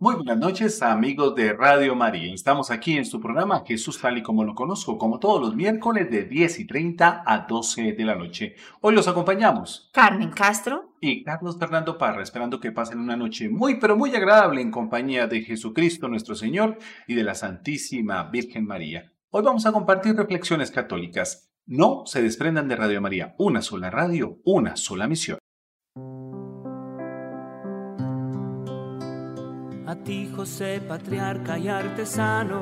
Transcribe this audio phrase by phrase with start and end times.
[0.00, 2.32] Muy buenas noches, amigos de Radio María.
[2.32, 6.08] Estamos aquí en su programa Jesús tal y como lo conozco, como todos los miércoles
[6.08, 8.54] de 10 y 30 a 12 de la noche.
[8.80, 13.80] Hoy los acompañamos Carmen Castro y Carlos Fernando Parra, esperando que pasen una noche muy,
[13.80, 16.78] pero muy agradable en compañía de Jesucristo nuestro Señor
[17.08, 19.12] y de la Santísima Virgen María.
[19.30, 21.50] Hoy vamos a compartir reflexiones católicas.
[21.66, 25.37] No se desprendan de Radio María, una sola radio, una sola misión.
[29.88, 32.60] A ti, José, patriarca y artesano,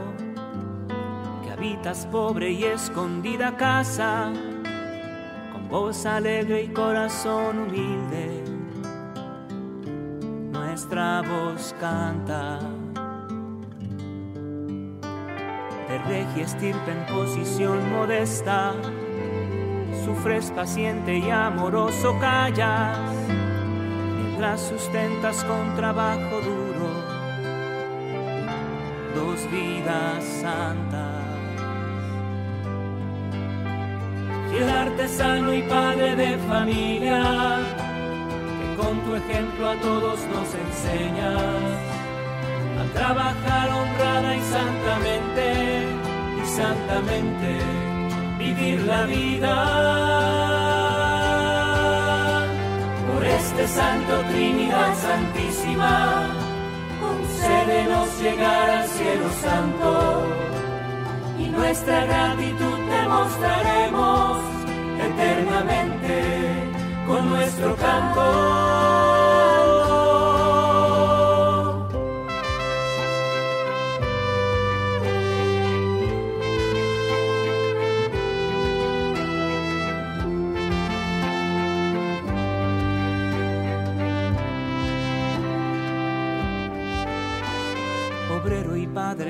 [1.42, 4.32] que habitas pobre y escondida casa,
[5.52, 8.44] con voz alegre y corazón humilde,
[10.52, 12.60] nuestra voz canta.
[15.88, 18.72] De regia estirpe en posición modesta,
[20.04, 23.00] sufres paciente y amoroso callas,
[24.16, 26.55] mientras sustentas con trabajo duro
[29.16, 31.24] dos vidas santas.
[34.50, 37.22] Fiel artesano y padre de familia,
[38.58, 41.72] que con tu ejemplo a todos nos enseñas
[42.80, 45.46] a trabajar honrada y santamente,
[46.40, 47.50] y santamente
[48.38, 49.54] vivir la vida.
[53.08, 56.45] Por este Santo Trinidad Santísima,
[57.36, 60.22] concédenos llegar al cielo santo
[61.38, 64.38] y nuestra gratitud te mostraremos
[65.00, 66.22] eternamente
[67.06, 69.15] con nuestro canto.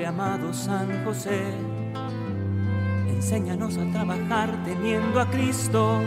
[0.07, 1.41] Amado San José,
[3.09, 6.01] enséñanos a trabajar teniendo a Cristo.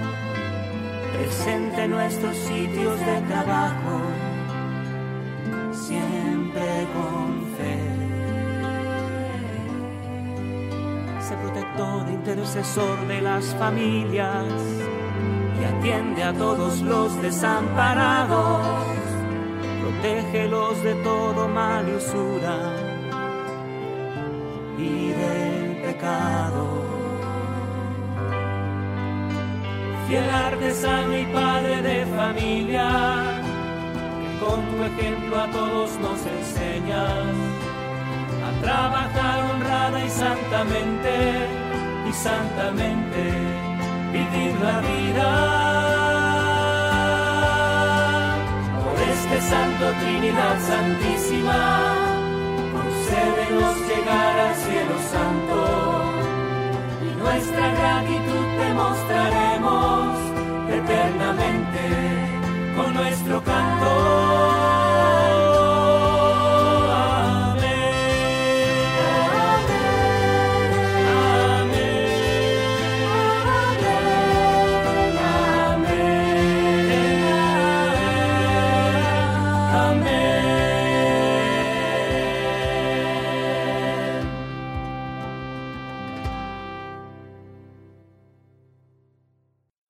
[1.19, 4.01] Presente en nuestros sitios de trabajo,
[5.73, 7.79] siempre con fe.
[11.21, 14.47] Sé protector e intercesor de las familias
[15.61, 18.67] y atiende a todos los desamparados,
[19.83, 22.80] protégelos de todo mal y usura
[24.81, 26.65] y del pecado.
[30.07, 32.89] Fiel artesano y padre de familia,
[34.21, 37.37] que con tu ejemplo a todos nos enseñas
[38.47, 41.15] a trabajar honrada y santamente,
[42.09, 43.23] y santamente
[44.13, 45.31] vivir la vida.
[48.85, 52.10] Por este Santo Trinidad Santísima,
[53.51, 55.57] concédenos llegar al cielo santo
[57.03, 60.19] y nuestra gratitud te mostraremos
[60.69, 61.83] eternamente
[62.77, 64.80] con nuestro canto.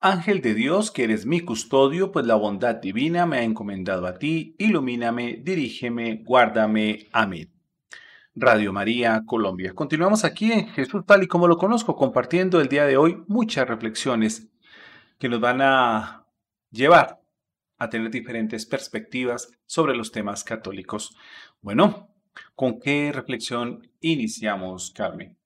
[0.03, 4.17] Ángel de Dios, que eres mi custodio, pues la bondad divina me ha encomendado a
[4.17, 7.07] ti, ilumíname, dirígeme, guárdame.
[7.11, 7.53] Amén.
[8.33, 9.75] Radio María, Colombia.
[9.75, 13.67] Continuamos aquí en Jesús tal y como lo conozco, compartiendo el día de hoy muchas
[13.67, 14.49] reflexiones
[15.19, 16.25] que nos van a
[16.71, 17.21] llevar
[17.77, 21.15] a tener diferentes perspectivas sobre los temas católicos.
[21.61, 22.09] Bueno,
[22.55, 25.37] ¿con qué reflexión iniciamos, Carmen?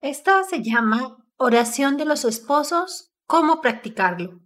[0.00, 4.40] Esta se llama Oración de los Esposos ¿Cómo practicarlo?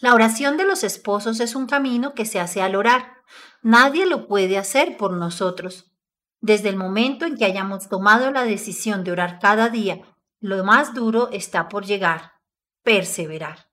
[0.00, 3.22] La oración de los esposos es un camino que se hace al orar.
[3.62, 5.92] Nadie lo puede hacer por nosotros.
[6.40, 10.02] Desde el momento en que hayamos tomado la decisión de orar cada día,
[10.40, 12.32] lo más duro está por llegar,
[12.82, 13.70] perseverar.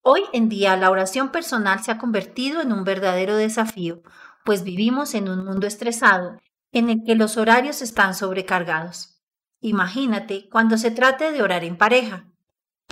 [0.00, 4.02] Hoy en día la oración personal se ha convertido en un verdadero desafío,
[4.44, 6.38] pues vivimos en un mundo estresado
[6.72, 9.22] en el que los horarios están sobrecargados.
[9.60, 12.31] Imagínate cuando se trate de orar en pareja.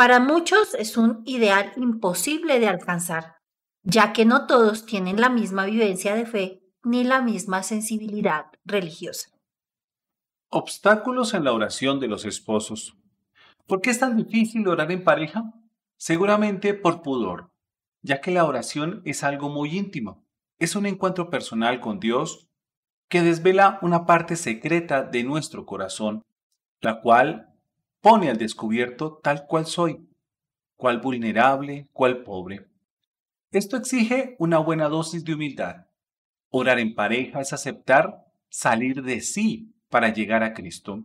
[0.01, 3.37] Para muchos es un ideal imposible de alcanzar,
[3.83, 9.29] ya que no todos tienen la misma vivencia de fe ni la misma sensibilidad religiosa.
[10.49, 12.97] Obstáculos en la oración de los esposos.
[13.67, 15.53] ¿Por qué es tan difícil orar en pareja?
[15.99, 17.51] Seguramente por pudor,
[18.01, 20.25] ya que la oración es algo muy íntimo.
[20.59, 22.49] Es un encuentro personal con Dios
[23.11, 26.25] que desvela una parte secreta de nuestro corazón,
[26.81, 27.50] la cual
[28.01, 30.07] pone al descubierto tal cual soy,
[30.77, 32.67] cual vulnerable, cual pobre.
[33.53, 35.87] Esto exige una buena dosis de humildad.
[36.51, 41.05] Orar en pareja es aceptar salir de sí para llegar a Cristo.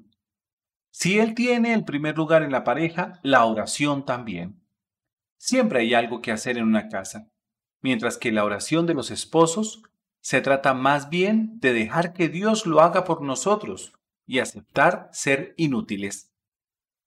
[0.91, 4.61] Si Él tiene el primer lugar en la pareja, la oración también.
[5.37, 7.29] Siempre hay algo que hacer en una casa,
[7.81, 9.83] mientras que la oración de los esposos
[10.21, 13.93] se trata más bien de dejar que Dios lo haga por nosotros
[14.25, 16.31] y aceptar ser inútiles.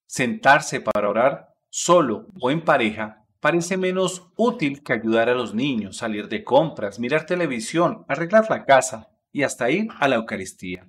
[0.09, 5.99] Sentarse para orar solo o en pareja parece menos útil que ayudar a los niños,
[5.99, 10.89] salir de compras, mirar televisión, arreglar la casa y hasta ir a la Eucaristía.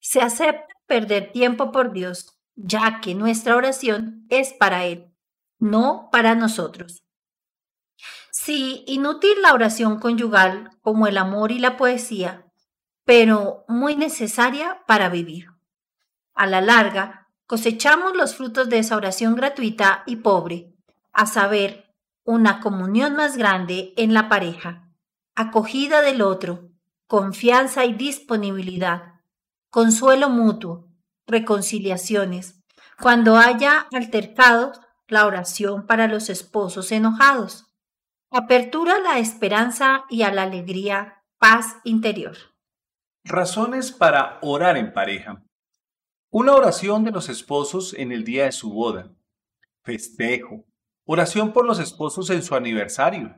[0.00, 5.12] Se acepta perder tiempo por Dios, ya que nuestra oración es para Él,
[5.58, 7.02] no para nosotros.
[8.30, 12.46] Sí, inútil la oración conyugal como el amor y la poesía,
[13.04, 15.48] pero muy necesaria para vivir.
[16.34, 20.74] A la larga, cosechamos los frutos de esa oración gratuita y pobre,
[21.12, 21.86] a saber,
[22.22, 24.86] una comunión más grande en la pareja,
[25.34, 26.68] acogida del otro,
[27.06, 29.14] confianza y disponibilidad,
[29.70, 30.88] consuelo mutuo,
[31.26, 32.62] reconciliaciones.
[33.00, 37.64] Cuando haya altercados, la oración para los esposos enojados.
[38.30, 42.36] Apertura a la esperanza y a la alegría, paz interior.
[43.24, 45.42] Razones para orar en pareja.
[46.30, 49.10] Una oración de los esposos en el día de su boda.
[49.82, 50.66] Festejo.
[51.06, 53.34] Oración por los esposos en su aniversario.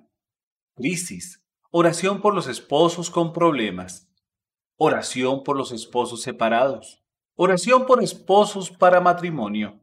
[0.75, 1.40] Crisis.
[1.70, 4.10] Oración por los esposos con problemas.
[4.76, 7.04] Oración por los esposos separados.
[7.37, 9.81] Oración por esposos para matrimonio.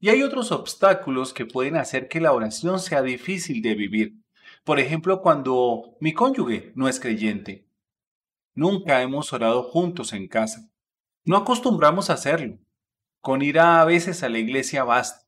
[0.00, 4.24] Y hay otros obstáculos que pueden hacer que la oración sea difícil de vivir.
[4.64, 7.68] Por ejemplo, cuando mi cónyuge no es creyente.
[8.54, 10.68] Nunca hemos orado juntos en casa.
[11.28, 12.56] No acostumbramos a hacerlo.
[13.20, 15.26] Con ir a veces a la iglesia basta.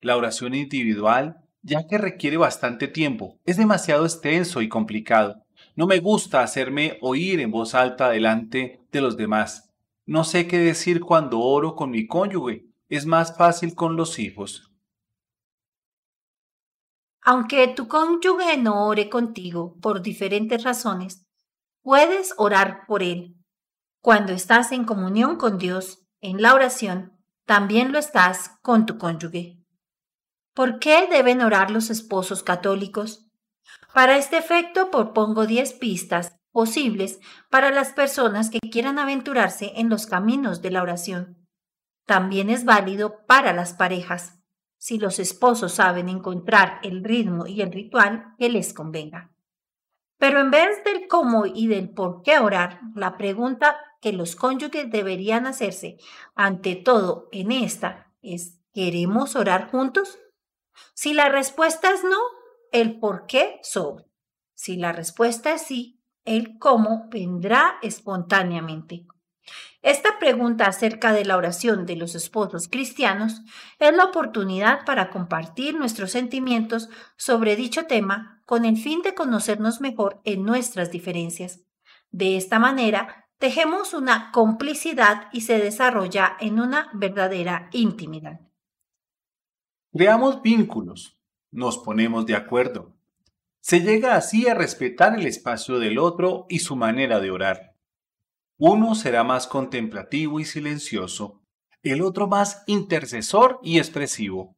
[0.00, 5.44] La oración individual, ya que requiere bastante tiempo, es demasiado extenso y complicado.
[5.76, 9.72] No me gusta hacerme oír en voz alta delante de los demás.
[10.06, 12.66] No sé qué decir cuando oro con mi cónyuge.
[12.88, 14.72] Es más fácil con los hijos.
[17.22, 21.24] Aunque tu cónyuge no ore contigo por diferentes razones,
[21.82, 23.37] puedes orar por él.
[24.08, 27.12] Cuando estás en comunión con Dios, en la oración,
[27.44, 29.62] también lo estás con tu cónyuge.
[30.54, 33.28] ¿Por qué deben orar los esposos católicos?
[33.92, 37.20] Para este efecto propongo 10 pistas posibles
[37.50, 41.46] para las personas que quieran aventurarse en los caminos de la oración.
[42.06, 44.40] También es válido para las parejas,
[44.78, 49.34] si los esposos saben encontrar el ritmo y el ritual que les convenga.
[50.16, 54.90] Pero en vez del cómo y del por qué orar, la pregunta que los cónyuges
[54.90, 55.98] deberían hacerse
[56.34, 60.18] ante todo en esta es, ¿queremos orar juntos?
[60.94, 62.18] Si la respuesta es no,
[62.72, 64.04] el por qué sobre.
[64.54, 69.06] Si la respuesta es sí, el cómo vendrá espontáneamente.
[69.80, 73.42] Esta pregunta acerca de la oración de los esposos cristianos
[73.78, 79.80] es la oportunidad para compartir nuestros sentimientos sobre dicho tema con el fin de conocernos
[79.80, 81.60] mejor en nuestras diferencias.
[82.10, 88.40] De esta manera, tejemos una complicidad y se desarrolla en una verdadera intimidad.
[89.92, 91.18] Creamos vínculos,
[91.50, 92.94] nos ponemos de acuerdo.
[93.60, 97.74] Se llega así a respetar el espacio del otro y su manera de orar.
[98.58, 101.42] Uno será más contemplativo y silencioso,
[101.82, 104.56] el otro más intercesor y expresivo.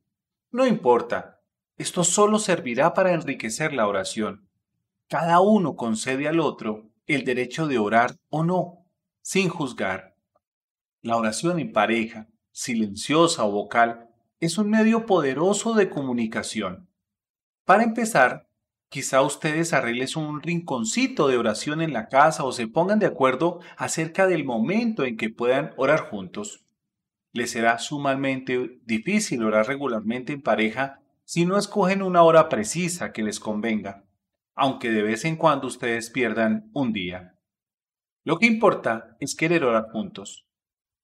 [0.50, 1.42] No importa,
[1.76, 4.48] esto solo servirá para enriquecer la oración.
[5.08, 8.86] Cada uno concede al otro el derecho de orar o no,
[9.22, 10.14] sin juzgar.
[11.02, 16.88] La oración en pareja, silenciosa o vocal, es un medio poderoso de comunicación.
[17.64, 18.48] Para empezar,
[18.88, 23.60] quizá ustedes arreglen un rinconcito de oración en la casa o se pongan de acuerdo
[23.76, 26.64] acerca del momento en que puedan orar juntos.
[27.32, 33.22] Les será sumamente difícil orar regularmente en pareja si no escogen una hora precisa que
[33.22, 34.04] les convenga,
[34.60, 37.34] aunque de vez en cuando ustedes pierdan un día.
[38.24, 40.46] Lo que importa es querer orar juntos.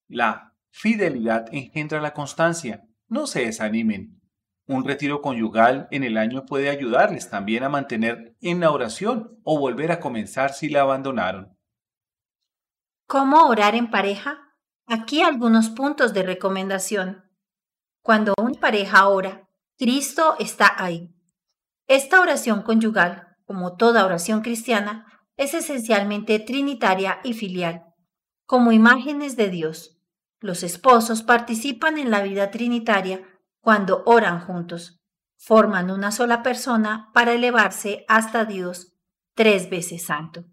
[0.08, 4.20] La fidelidad engendra la constancia no se desanimen.
[4.66, 9.58] Un retiro conyugal en el año puede ayudarles también a mantener en la oración o
[9.58, 11.56] volver a comenzar si la abandonaron.
[13.06, 14.54] ¿Cómo orar en pareja?
[14.86, 17.24] Aquí algunos puntos de recomendación.
[18.02, 19.48] Cuando una pareja ora,
[19.78, 21.14] Cristo está ahí.
[21.86, 27.84] Esta oración conyugal, como toda oración cristiana, es esencialmente trinitaria y filial,
[28.44, 29.98] como imágenes de Dios.
[30.40, 33.22] Los esposos participan en la vida trinitaria
[33.60, 35.00] cuando oran juntos.
[35.38, 38.92] Forman una sola persona para elevarse hasta Dios
[39.34, 40.44] tres veces santo.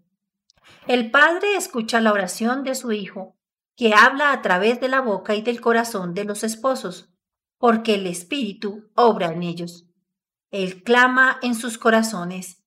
[0.86, 3.36] El Padre escucha la oración de su Hijo,
[3.76, 7.10] que habla a través de la boca y del corazón de los esposos,
[7.58, 9.86] porque el Espíritu obra en ellos.
[10.50, 12.63] Él clama en sus corazones,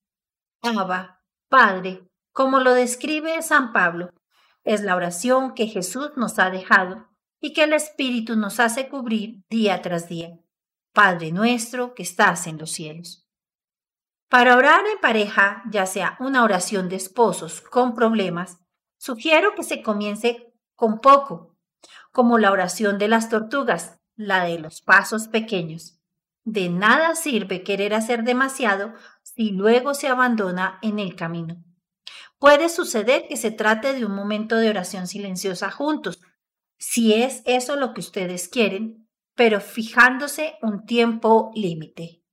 [0.61, 4.11] Abba, Padre, como lo describe San Pablo.
[4.63, 7.07] Es la oración que Jesús nos ha dejado
[7.39, 10.37] y que el Espíritu nos hace cubrir día tras día.
[10.93, 13.27] Padre nuestro que estás en los cielos.
[14.29, 18.59] Para orar en pareja, ya sea una oración de esposos con problemas,
[18.97, 21.55] sugiero que se comience con poco,
[22.11, 25.99] como la oración de las tortugas, la de los pasos pequeños.
[26.43, 28.93] De nada sirve querer hacer demasiado
[29.37, 31.63] si luego se abandona en el camino.
[32.39, 36.19] Puede suceder que se trate de un momento de oración silenciosa juntos,
[36.79, 42.23] si es eso lo que ustedes quieren, pero fijándose un tiempo límite.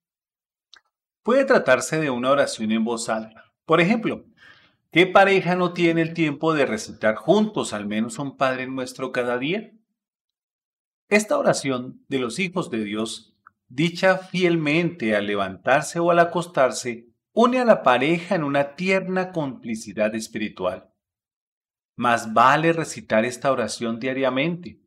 [1.23, 3.52] Puede tratarse de una oración en voz alta.
[3.66, 4.25] Por ejemplo,
[4.90, 9.37] ¿qué pareja no tiene el tiempo de recitar juntos al menos un Padre Nuestro cada
[9.37, 9.73] día?
[11.11, 13.34] Esta oración de los hijos de Dios,
[13.68, 20.14] dicha fielmente al levantarse o al acostarse, une a la pareja en una tierna complicidad
[20.14, 20.90] espiritual.
[21.97, 24.80] Más vale recitar esta oración diariamente.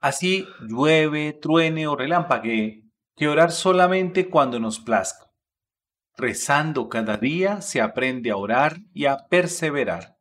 [0.00, 2.84] Así llueve, truene o relampaguee,
[3.16, 5.30] que orar solamente cuando nos plazca.
[6.16, 10.18] Rezando cada día se aprende a orar y a perseverar.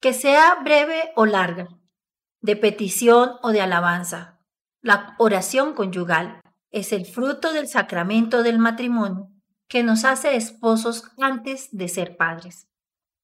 [0.00, 1.68] Que sea breve o larga,
[2.40, 4.40] de petición o de alabanza.
[4.80, 6.41] La oración conyugal
[6.72, 9.30] es el fruto del sacramento del matrimonio
[9.68, 12.68] que nos hace esposos antes de ser padres.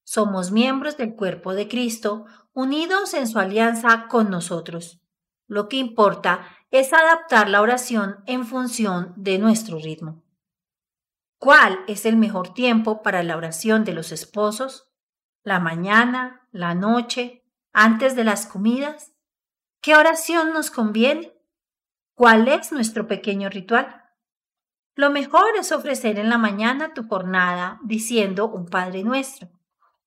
[0.05, 2.25] Somos miembros del cuerpo de Cristo,
[2.55, 5.03] unidos en su alianza con nosotros.
[5.47, 10.25] Lo que importa es adaptar la oración en función de nuestro ritmo.
[11.39, 14.91] ¿Cuál es el mejor tiempo para la oración de los esposos?
[15.43, 16.49] ¿La mañana?
[16.51, 17.45] ¿La noche?
[17.73, 19.13] ¿Antes de las comidas?
[19.81, 21.38] ¿Qué oración nos conviene?
[22.19, 24.03] ¿Cuál es nuestro pequeño ritual?
[24.97, 29.51] Lo mejor es ofrecer en la mañana tu jornada diciendo un Padre nuestro.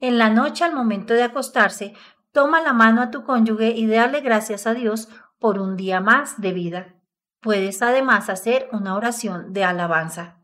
[0.01, 1.93] En la noche al momento de acostarse,
[2.33, 5.07] toma la mano a tu cónyuge y dale gracias a Dios
[5.39, 6.95] por un día más de vida.
[7.39, 10.43] Puedes además hacer una oración de alabanza.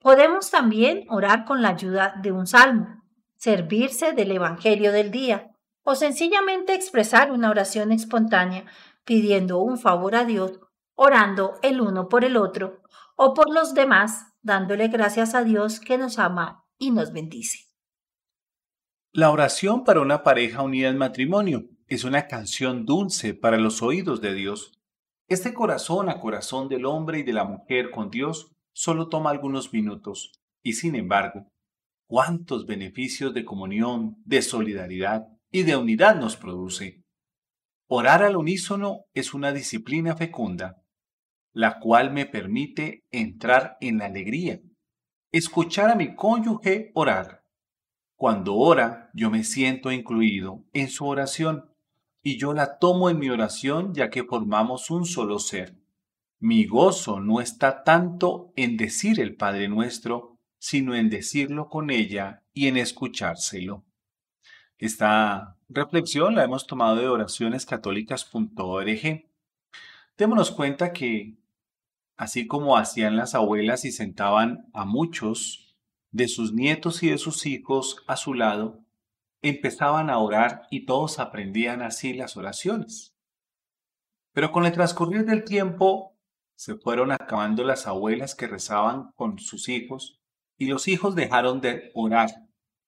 [0.00, 3.04] Podemos también orar con la ayuda de un salmo,
[3.36, 5.52] servirse del Evangelio del día
[5.84, 8.64] o sencillamente expresar una oración espontánea
[9.04, 10.58] pidiendo un favor a Dios,
[10.94, 12.82] orando el uno por el otro
[13.16, 17.58] o por los demás, dándole gracias a Dios que nos ama y nos bendice.
[19.12, 24.20] La oración para una pareja unida en matrimonio es una canción dulce para los oídos
[24.20, 24.72] de Dios.
[25.28, 29.72] Este corazón a corazón del hombre y de la mujer con Dios solo toma algunos
[29.72, 30.32] minutos
[30.64, 31.46] y sin embargo,
[32.08, 37.04] cuántos beneficios de comunión, de solidaridad y de unidad nos produce.
[37.86, 40.82] Orar al unísono es una disciplina fecunda,
[41.54, 44.60] la cual me permite entrar en la alegría,
[45.32, 47.44] escuchar a mi cónyuge orar.
[48.16, 51.70] Cuando ora, yo me siento incluido en su oración
[52.22, 55.78] y yo la tomo en mi oración ya que formamos un solo ser.
[56.40, 62.42] Mi gozo no está tanto en decir el Padre nuestro, sino en decirlo con ella
[62.52, 63.84] y en escuchárselo.
[64.78, 69.24] Esta reflexión la hemos tomado de oracionescatólicas.org.
[70.16, 71.36] Démonos cuenta que,
[72.16, 75.76] así como hacían las abuelas y sentaban a muchos
[76.10, 78.84] de sus nietos y de sus hijos a su lado,
[79.42, 83.14] empezaban a orar y todos aprendían así las oraciones.
[84.32, 86.16] Pero con el transcurrir del tiempo
[86.56, 90.20] se fueron acabando las abuelas que rezaban con sus hijos
[90.56, 92.30] y los hijos dejaron de orar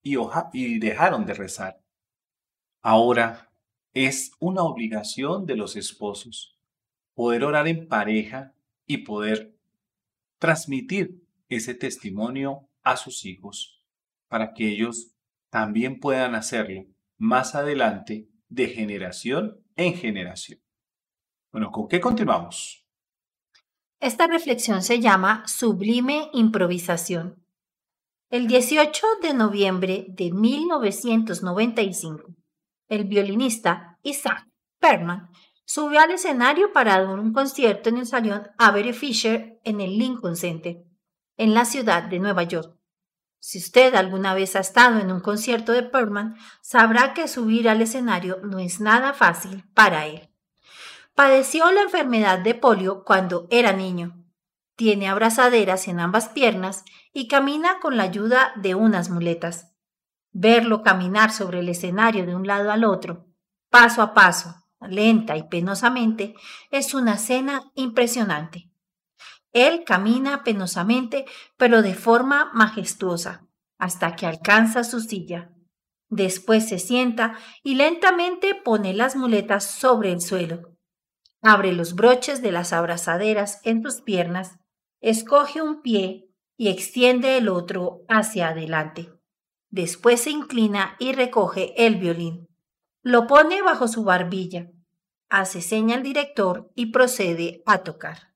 [0.01, 0.17] y,
[0.53, 1.81] y dejaron de rezar.
[2.81, 3.51] Ahora
[3.93, 6.57] es una obligación de los esposos
[7.13, 8.53] poder orar en pareja
[8.87, 9.53] y poder
[10.39, 13.83] transmitir ese testimonio a sus hijos
[14.27, 15.13] para que ellos
[15.49, 16.85] también puedan hacerlo
[17.17, 20.59] más adelante de generación en generación.
[21.51, 22.85] Bueno, ¿con qué continuamos?
[23.99, 27.43] Esta reflexión se llama Sublime Improvisación.
[28.29, 32.35] El 18 de noviembre de 1995,
[32.89, 34.47] el violinista Isaac
[34.79, 35.29] Perman
[35.67, 40.37] subió al escenario para dar un concierto en el salón Avery Fisher en el Lincoln
[40.37, 40.77] Center,
[41.35, 42.73] en la ciudad de Nueva York.
[43.39, 47.81] Si usted alguna vez ha estado en un concierto de Perlman, sabrá que subir al
[47.81, 50.29] escenario no es nada fácil para él.
[51.13, 54.23] Padeció la enfermedad de polio cuando era niño.
[54.77, 59.73] Tiene abrazaderas en ambas piernas y camina con la ayuda de unas muletas.
[60.31, 63.25] Verlo caminar sobre el escenario de un lado al otro,
[63.69, 66.35] paso a paso, lenta y penosamente,
[66.71, 68.69] es una escena impresionante.
[69.53, 71.25] Él camina penosamente,
[71.57, 75.51] pero de forma majestuosa, hasta que alcanza su silla.
[76.09, 80.77] Después se sienta y lentamente pone las muletas sobre el suelo.
[81.41, 84.57] Abre los broches de las abrazaderas en sus piernas,
[85.01, 89.11] escoge un pie y extiende el otro hacia adelante.
[89.69, 92.46] Después se inclina y recoge el violín.
[93.07, 94.69] Lo pone bajo su barbilla.
[95.29, 98.33] Hace seña al director y procede a tocar.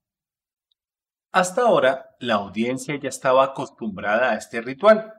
[1.33, 5.11] Hasta ahora, la audiencia ya estaba acostumbrada a este ritual.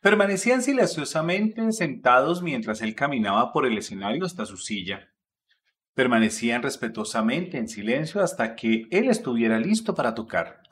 [0.00, 5.12] Permanecían silenciosamente sentados mientras él caminaba por el escenario hasta su silla.
[5.94, 10.62] Permanecían respetuosamente en silencio hasta que él estuviera listo para tocar.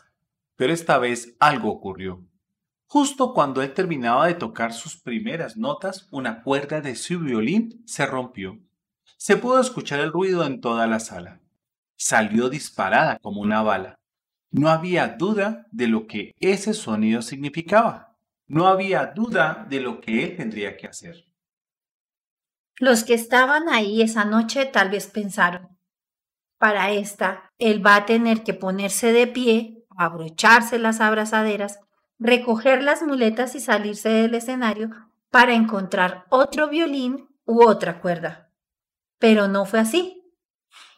[0.54, 2.24] Pero esta vez algo ocurrió.
[2.94, 8.06] Justo cuando él terminaba de tocar sus primeras notas, una cuerda de su violín se
[8.06, 8.60] rompió.
[9.16, 11.40] Se pudo escuchar el ruido en toda la sala.
[11.96, 13.98] Salió disparada como una bala.
[14.52, 18.16] No había duda de lo que ese sonido significaba.
[18.46, 21.24] No había duda de lo que él tendría que hacer.
[22.76, 25.76] Los que estaban ahí esa noche tal vez pensaron,
[26.58, 31.80] para esta, él va a tener que ponerse de pie, abrocharse las abrazaderas,
[32.18, 34.90] recoger las muletas y salirse del escenario
[35.30, 38.52] para encontrar otro violín u otra cuerda.
[39.18, 40.22] Pero no fue así.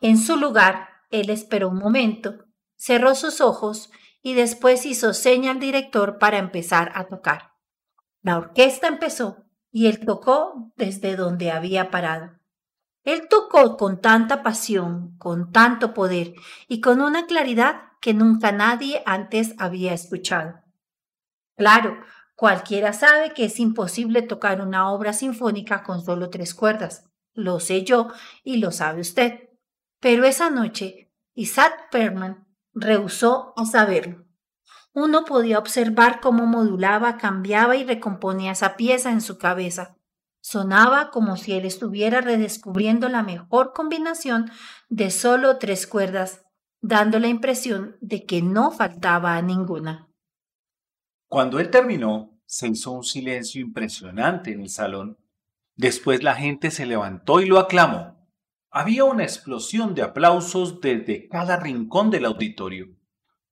[0.00, 2.44] En su lugar, él esperó un momento,
[2.76, 3.90] cerró sus ojos
[4.22, 7.52] y después hizo seña al director para empezar a tocar.
[8.22, 12.32] La orquesta empezó y él tocó desde donde había parado.
[13.04, 16.34] Él tocó con tanta pasión, con tanto poder
[16.66, 20.65] y con una claridad que nunca nadie antes había escuchado.
[21.56, 21.98] Claro,
[22.34, 27.04] cualquiera sabe que es imposible tocar una obra sinfónica con solo tres cuerdas.
[27.32, 28.08] Lo sé yo
[28.44, 29.48] y lo sabe usted.
[30.00, 34.26] Pero esa noche, Isaac Perman rehusó a saberlo.
[34.92, 39.96] Uno podía observar cómo modulaba, cambiaba y recomponía esa pieza en su cabeza.
[40.40, 44.50] Sonaba como si él estuviera redescubriendo la mejor combinación
[44.88, 46.44] de solo tres cuerdas,
[46.80, 50.05] dando la impresión de que no faltaba a ninguna.
[51.28, 55.18] Cuando él terminó, se hizo un silencio impresionante en el salón.
[55.74, 58.16] Después la gente se levantó y lo aclamó.
[58.70, 62.88] Había una explosión de aplausos desde cada rincón del auditorio.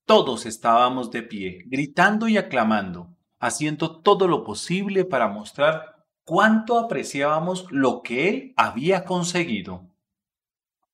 [0.07, 7.67] Todos estábamos de pie, gritando y aclamando, haciendo todo lo posible para mostrar cuánto apreciábamos
[7.71, 9.89] lo que él había conseguido.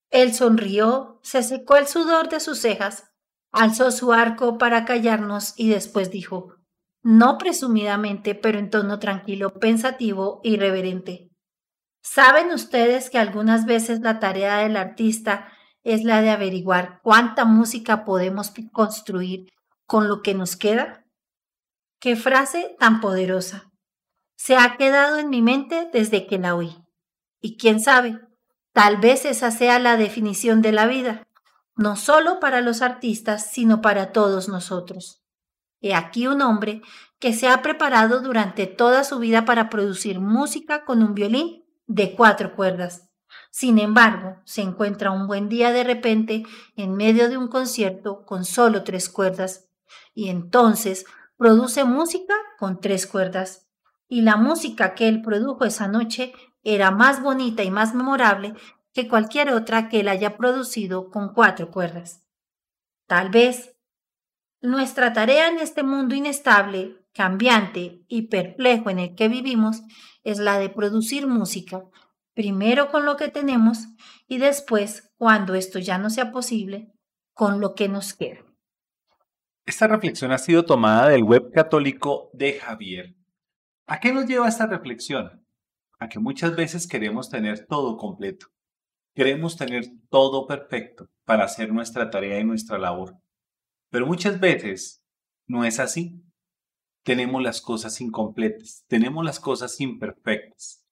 [0.09, 3.11] Él sonrió, se secó el sudor de sus cejas,
[3.51, 6.60] alzó su arco para callarnos y después dijo,
[7.03, 11.29] no presumidamente, pero en tono tranquilo, pensativo y reverente.
[12.03, 15.51] ¿Saben ustedes que algunas veces la tarea del artista
[15.83, 19.51] es la de averiguar cuánta música podemos construir
[19.85, 21.05] con lo que nos queda?
[21.99, 23.71] Qué frase tan poderosa.
[24.35, 26.75] Se ha quedado en mi mente desde que la oí.
[27.39, 28.19] Y quién sabe,
[28.73, 31.27] tal vez esa sea la definición de la vida,
[31.75, 35.20] no solo para los artistas, sino para todos nosotros.
[35.81, 36.81] He aquí un hombre
[37.19, 42.15] que se ha preparado durante toda su vida para producir música con un violín de
[42.15, 43.09] cuatro cuerdas.
[43.49, 46.43] Sin embargo, se encuentra un buen día de repente
[46.75, 49.69] en medio de un concierto con solo tres cuerdas
[50.13, 51.05] y entonces
[51.37, 53.67] produce música con tres cuerdas.
[54.07, 58.53] Y la música que él produjo esa noche era más bonita y más memorable
[58.93, 62.23] que cualquier otra que él haya producido con cuatro cuerdas.
[63.07, 63.70] Tal vez
[64.61, 69.81] nuestra tarea en este mundo inestable, cambiante y perplejo en el que vivimos
[70.23, 71.83] es la de producir música,
[72.33, 73.87] primero con lo que tenemos
[74.27, 76.93] y después, cuando esto ya no sea posible,
[77.33, 78.39] con lo que nos queda.
[79.65, 83.15] Esta reflexión ha sido tomada del web católico de Javier.
[83.87, 85.45] ¿A qué nos lleva esta reflexión?
[85.99, 88.47] A que muchas veces queremos tener todo completo.
[89.13, 93.17] Queremos tener todo perfecto para hacer nuestra tarea y nuestra labor.
[93.91, 95.05] Pero muchas veces
[95.45, 96.23] no es así
[97.03, 100.85] tenemos las cosas incompletas, tenemos las cosas imperfectas.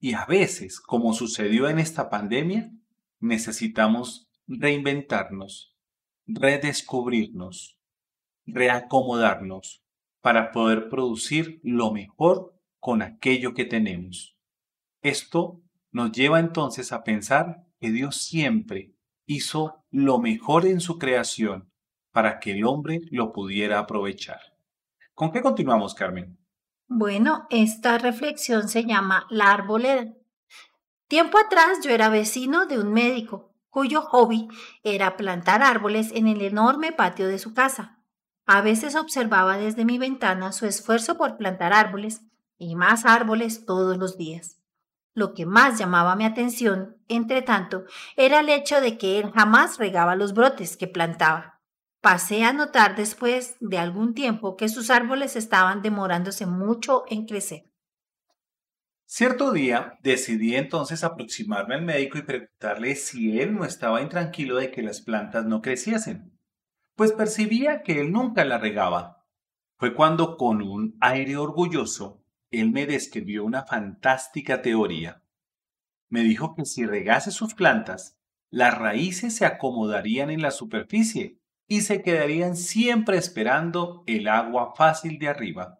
[0.00, 2.72] Y a veces, como sucedió en esta pandemia,
[3.20, 5.76] necesitamos reinventarnos,
[6.26, 7.78] redescubrirnos,
[8.46, 9.84] reacomodarnos,
[10.20, 14.36] para poder producir lo mejor con aquello que tenemos.
[15.00, 18.94] Esto nos lleva entonces a pensar que Dios siempre
[19.26, 21.71] hizo lo mejor en su creación
[22.12, 24.40] para que el hombre lo pudiera aprovechar.
[25.14, 26.38] ¿Con qué continuamos, Carmen?
[26.86, 30.12] Bueno, esta reflexión se llama La Arboleda.
[31.08, 34.48] Tiempo atrás yo era vecino de un médico cuyo hobby
[34.82, 37.98] era plantar árboles en el enorme patio de su casa.
[38.44, 42.20] A veces observaba desde mi ventana su esfuerzo por plantar árboles
[42.58, 44.58] y más árboles todos los días.
[45.14, 47.84] Lo que más llamaba mi atención, entre tanto,
[48.16, 51.61] era el hecho de que él jamás regaba los brotes que plantaba.
[52.02, 57.70] Pasé a notar después de algún tiempo que sus árboles estaban demorándose mucho en crecer.
[59.06, 64.72] Cierto día decidí entonces aproximarme al médico y preguntarle si él no estaba intranquilo de
[64.72, 66.36] que las plantas no creciesen,
[66.96, 69.24] pues percibía que él nunca la regaba.
[69.78, 75.22] Fue cuando con un aire orgulloso él me describió una fantástica teoría.
[76.08, 78.18] Me dijo que si regase sus plantas,
[78.50, 81.38] las raíces se acomodarían en la superficie
[81.72, 85.78] y se quedarían siempre esperando el agua fácil de arriba.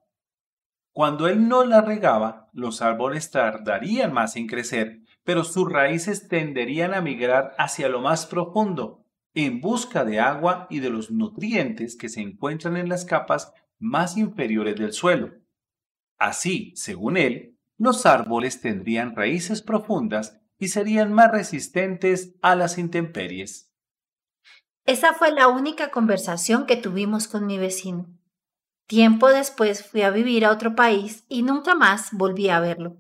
[0.90, 6.94] Cuando él no la regaba, los árboles tardarían más en crecer, pero sus raíces tenderían
[6.94, 12.08] a migrar hacia lo más profundo, en busca de agua y de los nutrientes que
[12.08, 15.34] se encuentran en las capas más inferiores del suelo.
[16.16, 23.71] Así, según él, los árboles tendrían raíces profundas y serían más resistentes a las intemperies.
[24.84, 28.06] Esa fue la única conversación que tuvimos con mi vecino.
[28.86, 32.96] Tiempo después fui a vivir a otro país y nunca más volví a verlo.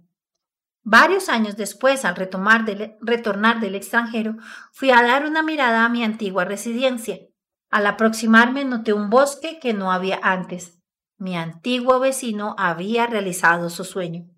[0.84, 2.64] Varios años después, al retomar
[3.00, 4.36] retornar del extranjero,
[4.70, 7.18] fui a dar una mirada a mi antigua residencia.
[7.68, 10.78] Al aproximarme noté un bosque que no había antes.
[11.18, 14.28] Mi antiguo vecino había realizado su sueño.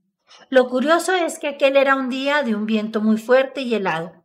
[0.48, 4.23] Lo curioso es que aquel era un día de un viento muy fuerte y helado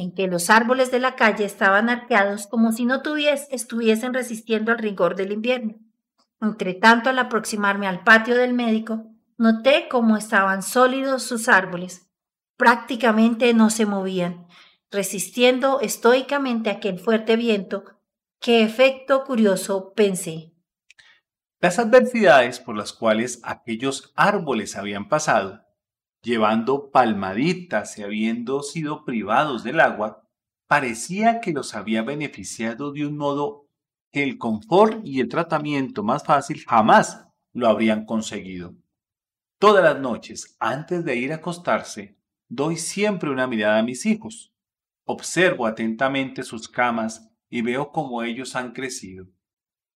[0.00, 3.02] en que los árboles de la calle estaban arqueados como si no
[3.50, 5.74] estuviesen resistiendo al rigor del invierno.
[6.40, 9.04] Entre tanto, al aproximarme al patio del médico,
[9.36, 12.10] noté cómo estaban sólidos sus árboles.
[12.56, 14.46] Prácticamente no se movían,
[14.90, 17.84] resistiendo estoicamente aquel fuerte viento.
[18.40, 20.54] Qué efecto curioso pensé.
[21.60, 25.60] Las adversidades por las cuales aquellos árboles habían pasado
[26.22, 30.28] llevando palmaditas y habiendo sido privados del agua,
[30.66, 33.66] parecía que los había beneficiado de un modo
[34.12, 38.74] que el confort y el tratamiento más fácil jamás lo habrían conseguido.
[39.58, 42.16] Todas las noches, antes de ir a acostarse,
[42.48, 44.52] doy siempre una mirada a mis hijos.
[45.04, 49.26] Observo atentamente sus camas y veo cómo ellos han crecido.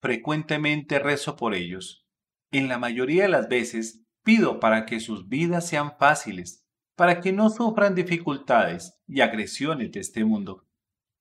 [0.02, 2.06] Frecuentemente rezo por ellos.
[2.52, 7.34] En la mayoría de las veces Pido para que sus vidas sean fáciles, para que
[7.34, 10.66] no sufran dificultades y agresiones de este mundo.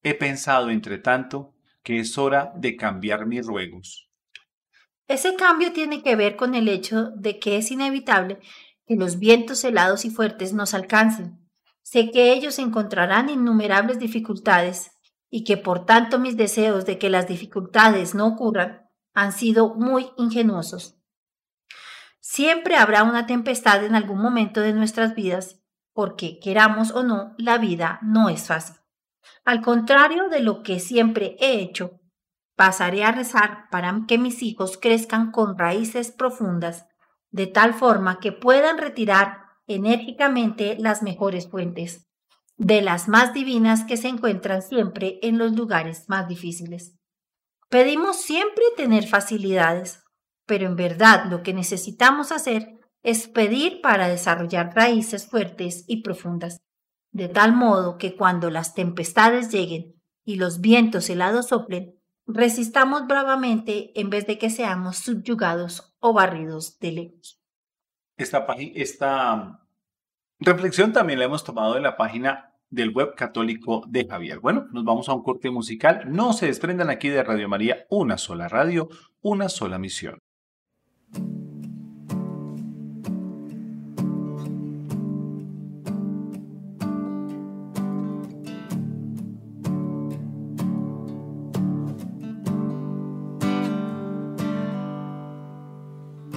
[0.03, 4.09] He pensado, entre tanto, que es hora de cambiar mis ruegos.
[5.09, 8.39] Ese cambio tiene que ver con el hecho de que es inevitable
[8.87, 11.39] que los vientos helados y fuertes nos alcancen.
[11.83, 14.93] Sé que ellos encontrarán innumerables dificultades
[15.29, 20.11] y que por tanto mis deseos de que las dificultades no ocurran han sido muy
[20.17, 21.02] ingenuosos.
[22.35, 25.61] Siempre habrá una tempestad en algún momento de nuestras vidas,
[25.93, 28.77] porque queramos o no, la vida no es fácil.
[29.45, 32.01] Al contrario de lo que siempre he hecho,
[32.57, 36.87] pasaré a rezar para que mis hijos crezcan con raíces profundas,
[37.31, 42.09] de tal forma que puedan retirar enérgicamente las mejores fuentes,
[42.57, 46.99] de las más divinas que se encuentran siempre en los lugares más difíciles.
[47.69, 50.02] Pedimos siempre tener facilidades,
[50.47, 56.61] pero en verdad lo que necesitamos hacer es pedir para desarrollar raíces fuertes y profundas,
[57.11, 63.99] de tal modo que cuando las tempestades lleguen y los vientos helados soplen, resistamos bravamente
[64.01, 67.41] en vez de que seamos subyugados o barridos de lejos.
[68.17, 69.61] Esta, esta
[70.39, 74.41] reflexión también la hemos tomado de la página del web católico de Javier.
[74.41, 76.05] Bueno, nos vamos a un corte musical.
[76.07, 78.89] No se desprendan aquí de Radio María, una sola radio,
[79.21, 80.19] una sola misión.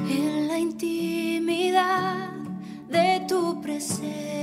[0.07, 2.29] En la intimidad
[2.89, 4.35] de tu presencia.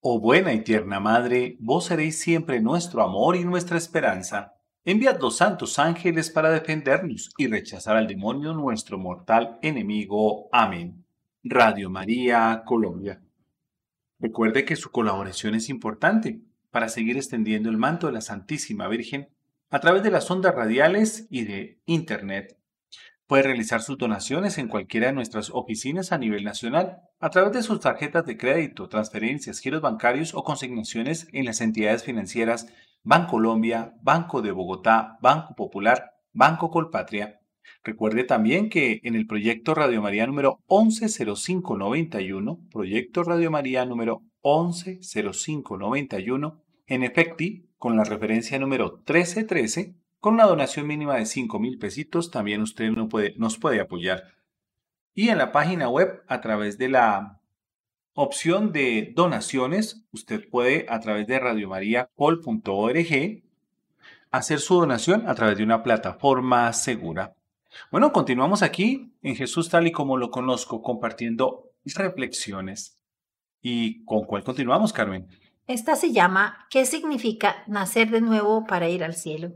[0.00, 4.54] Oh buena y tierna Madre, vos seréis siempre nuestro amor y nuestra esperanza.
[4.84, 10.48] Enviad los santos ángeles para defendernos y rechazar al demonio nuestro mortal enemigo.
[10.52, 11.04] Amén.
[11.42, 13.20] Radio María, Colombia.
[14.20, 19.28] Recuerde que su colaboración es importante para seguir extendiendo el manto de la Santísima Virgen
[19.70, 22.61] a través de las ondas radiales y de Internet.
[23.32, 27.62] Puede realizar sus donaciones en cualquiera de nuestras oficinas a nivel nacional, a través de
[27.62, 32.66] sus tarjetas de crédito, transferencias, giros bancarios o consignaciones en las entidades financieras
[33.02, 37.40] Bancolombia, Banco de Bogotá, Banco Popular, Banco Colpatria.
[37.82, 46.62] Recuerde también que en el proyecto Radio María número 110591, proyecto Radio María número 110591,
[46.86, 52.30] en efecti, con la referencia número 1313, con una donación mínima de 5 mil pesitos,
[52.30, 54.36] también usted no puede, nos puede apoyar.
[55.14, 57.40] Y en la página web, a través de la
[58.14, 63.42] opción de donaciones, usted puede, a través de radiomariacol.org,
[64.30, 67.34] hacer su donación a través de una plataforma segura.
[67.90, 72.96] Bueno, continuamos aquí en Jesús tal y como lo conozco, compartiendo reflexiones.
[73.60, 75.26] ¿Y con cuál continuamos, Carmen?
[75.66, 79.52] Esta se llama ¿Qué significa nacer de nuevo para ir al cielo?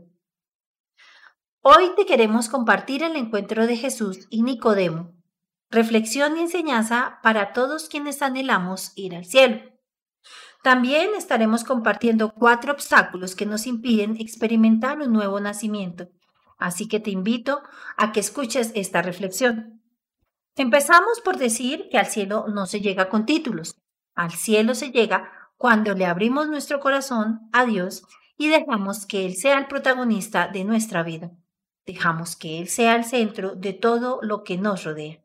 [1.61, 5.13] Hoy te queremos compartir el encuentro de Jesús y Nicodemo,
[5.69, 9.61] reflexión y enseñanza para todos quienes anhelamos ir al cielo.
[10.63, 16.07] También estaremos compartiendo cuatro obstáculos que nos impiden experimentar un nuevo nacimiento,
[16.57, 17.61] así que te invito
[17.97, 19.81] a que escuches esta reflexión.
[20.55, 23.77] Empezamos por decir que al cielo no se llega con títulos,
[24.15, 28.03] al cielo se llega cuando le abrimos nuestro corazón a Dios
[28.37, 31.31] y dejamos que Él sea el protagonista de nuestra vida.
[31.87, 35.23] Dejamos que Él sea el centro de todo lo que nos rodea.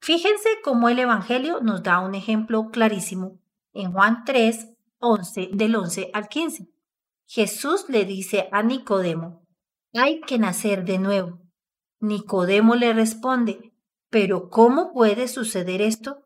[0.00, 3.38] Fíjense cómo el Evangelio nos da un ejemplo clarísimo
[3.72, 4.68] en Juan 3,
[4.98, 6.68] 11, del 11 al 15.
[7.26, 9.46] Jesús le dice a Nicodemo,
[9.94, 11.40] hay que nacer de nuevo.
[12.00, 13.72] Nicodemo le responde,
[14.10, 16.24] pero ¿cómo puede suceder esto?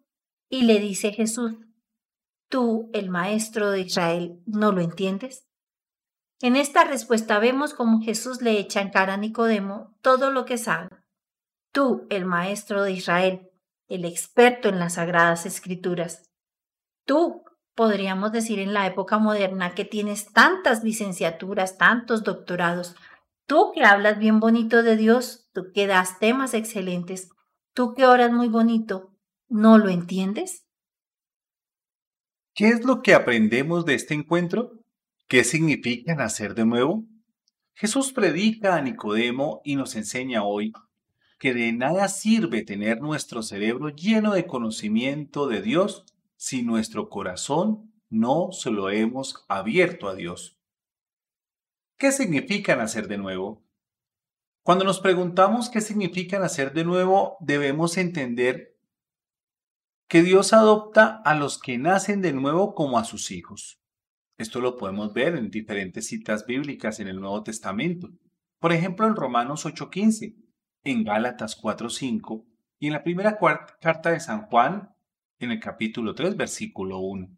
[0.49, 1.53] Y le dice Jesús,
[2.49, 5.47] tú, el maestro de Israel, no lo entiendes?
[6.43, 10.57] En esta respuesta vemos cómo Jesús le echa en cara a Nicodemo todo lo que
[10.57, 10.89] sabe.
[11.71, 13.51] Tú, el maestro de Israel,
[13.89, 16.31] el experto en las sagradas escrituras.
[17.05, 22.97] Tú, podríamos decir en la época moderna, que tienes tantas licenciaturas, tantos doctorados.
[23.47, 27.29] Tú que hablas bien bonito de Dios, tú que das temas excelentes,
[27.75, 29.15] tú que oras muy bonito,
[29.49, 30.67] ¿no lo entiendes?
[32.55, 34.80] ¿Qué es lo que aprendemos de este encuentro?
[35.31, 37.05] ¿Qué significa nacer de nuevo?
[37.75, 40.73] Jesús predica a Nicodemo y nos enseña hoy
[41.39, 47.93] que de nada sirve tener nuestro cerebro lleno de conocimiento de Dios si nuestro corazón
[48.09, 50.59] no se lo hemos abierto a Dios.
[51.97, 53.63] ¿Qué significa nacer de nuevo?
[54.65, 58.77] Cuando nos preguntamos qué significa nacer de nuevo, debemos entender
[60.09, 63.80] que Dios adopta a los que nacen de nuevo como a sus hijos.
[64.41, 68.09] Esto lo podemos ver en diferentes citas bíblicas en el Nuevo Testamento.
[68.59, 70.35] Por ejemplo, en Romanos 8:15,
[70.83, 72.47] en Gálatas 4:5
[72.79, 73.39] y en la primera
[73.83, 74.95] carta de San Juan,
[75.41, 77.37] en el capítulo 3, versículo 1.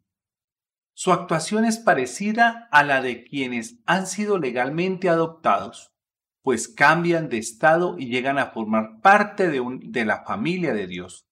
[0.94, 5.92] Su actuación es parecida a la de quienes han sido legalmente adoptados,
[6.40, 11.26] pues cambian de estado y llegan a formar parte de, de la familia de Dios.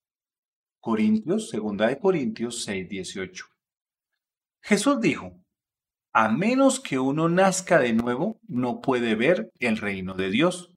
[0.81, 3.45] Corintios, segunda de Corintios 6:18.
[4.63, 5.40] Jesús dijo,
[6.13, 10.73] a menos que uno nazca de nuevo, no puede ver el reino de Dios.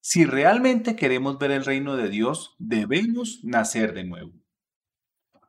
[0.00, 4.32] Si realmente queremos ver el reino de Dios, debemos nacer de nuevo.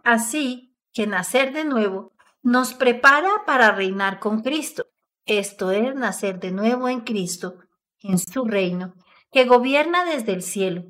[0.04, 4.86] Así que nacer de nuevo nos prepara para reinar con Cristo.
[5.26, 7.56] Esto es nacer de nuevo en Cristo,
[8.02, 8.94] en su reino,
[9.32, 10.84] que gobierna desde el cielo.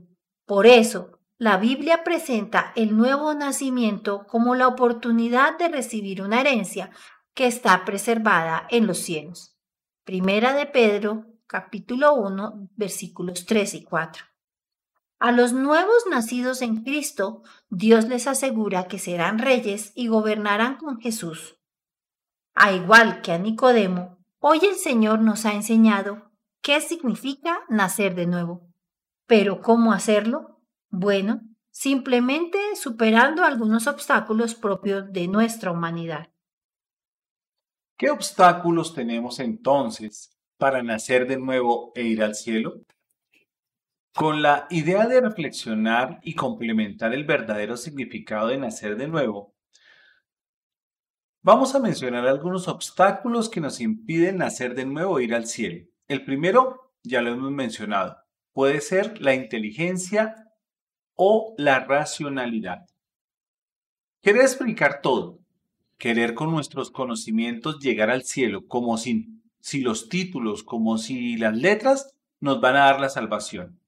[0.46, 6.91] Por eso, la Biblia presenta el nuevo nacimiento como la oportunidad de recibir una herencia
[7.36, 9.58] que está preservada en los cielos.
[10.06, 14.24] Primera de Pedro, capítulo 1, versículos 3 y 4.
[15.19, 21.02] A los nuevos nacidos en Cristo, Dios les asegura que serán reyes y gobernarán con
[21.02, 21.58] Jesús.
[22.54, 28.28] A igual que a Nicodemo, hoy el Señor nos ha enseñado qué significa nacer de
[28.28, 28.69] nuevo.
[29.28, 30.62] Pero ¿cómo hacerlo?
[30.89, 36.30] Bueno, simplemente superando algunos obstáculos propios de nuestra humanidad.
[37.97, 42.81] ¿Qué obstáculos tenemos entonces para nacer de nuevo e ir al cielo?
[44.13, 49.55] Con la idea de reflexionar y complementar el verdadero significado de nacer de nuevo,
[51.41, 55.88] vamos a mencionar algunos obstáculos que nos impiden nacer de nuevo e ir al cielo.
[56.10, 58.17] El primero, ya lo hemos mencionado,
[58.51, 60.36] puede ser la inteligencia
[61.13, 62.88] o la racionalidad.
[64.21, 65.44] Querer explicar todo,
[65.97, 71.55] querer con nuestros conocimientos llegar al cielo, como si, si los títulos, como si las
[71.55, 73.79] letras nos van a dar la salvación.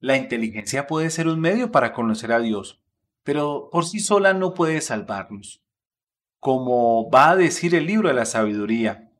[0.00, 2.80] La inteligencia puede ser un medio para conocer a Dios,
[3.22, 5.62] pero por sí sola no puede salvarnos.
[6.38, 9.10] Como va a decir el libro de la sabiduría,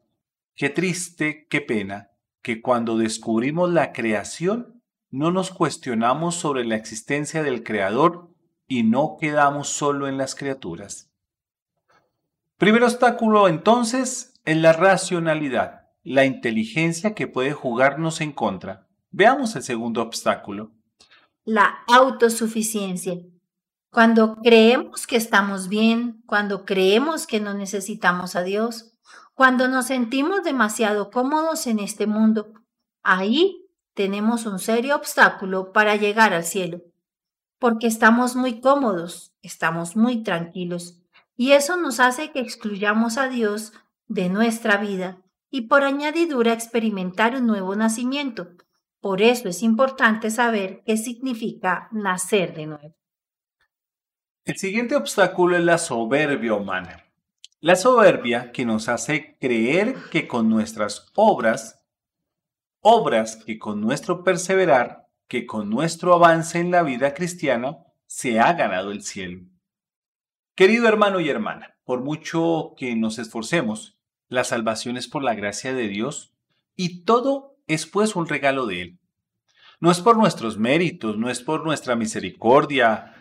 [0.55, 2.11] qué triste, qué pena,
[2.43, 8.31] que cuando descubrimos la creación no nos cuestionamos sobre la existencia del Creador
[8.69, 11.11] y no quedamos solo en las criaturas.
[12.59, 18.87] Primer obstáculo entonces es la racionalidad, la inteligencia que puede jugarnos en contra.
[19.11, 20.73] Veamos el segundo obstáculo.
[21.45, 23.19] La autosuficiencia.
[23.91, 28.97] Cuando creemos que estamos bien, cuando creemos que no necesitamos a Dios,
[29.35, 32.55] cuando nos sentimos demasiado cómodos en este mundo,
[33.03, 36.81] ahí tenemos un serio obstáculo para llegar al cielo,
[37.59, 41.03] porque estamos muy cómodos, estamos muy tranquilos,
[41.37, 43.73] y eso nos hace que excluyamos a Dios
[44.09, 48.49] de nuestra vida y por añadidura experimentar un nuevo nacimiento.
[49.01, 52.97] Por eso es importante saber qué significa nacer de nuevo.
[54.45, 57.05] El siguiente obstáculo es la soberbia humana.
[57.61, 61.85] La soberbia que nos hace creer que con nuestras obras,
[62.81, 68.53] obras que con nuestro perseverar, que con nuestro avance en la vida cristiana, se ha
[68.53, 69.47] ganado el cielo.
[70.57, 73.99] Querido hermano y hermana, por mucho que nos esforcemos,
[74.29, 76.33] la salvación es por la gracia de Dios
[76.77, 78.99] y todo es pues un regalo de Él.
[79.81, 83.15] No es por nuestros méritos, no es por nuestra misericordia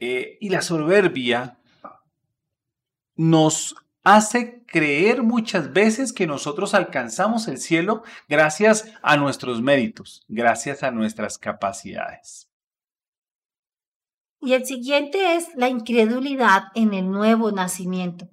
[0.00, 1.58] eh, y la soberbia
[3.16, 10.82] nos hace creer muchas veces que nosotros alcanzamos el cielo gracias a nuestros méritos, gracias
[10.82, 12.48] a nuestras capacidades.
[14.44, 18.28] Y el siguiente es la incredulidad en el nuevo nacimiento.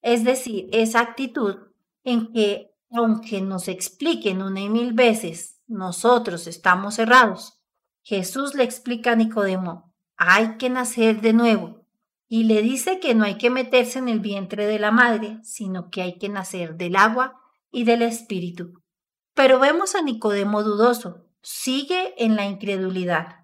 [0.00, 1.56] Es decir, esa actitud
[2.02, 7.60] en que, aunque nos expliquen una y mil veces, nosotros estamos cerrados.
[8.02, 11.86] Jesús le explica a Nicodemo, hay que nacer de nuevo.
[12.26, 15.90] Y le dice que no hay que meterse en el vientre de la madre, sino
[15.90, 17.38] que hay que nacer del agua
[17.70, 18.82] y del espíritu.
[19.34, 23.37] Pero vemos a Nicodemo dudoso, sigue en la incredulidad.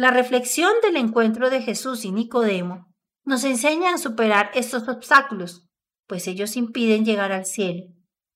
[0.00, 2.90] La reflexión del encuentro de Jesús y Nicodemo
[3.22, 5.68] nos enseña a superar estos obstáculos,
[6.06, 7.82] pues ellos impiden llegar al cielo,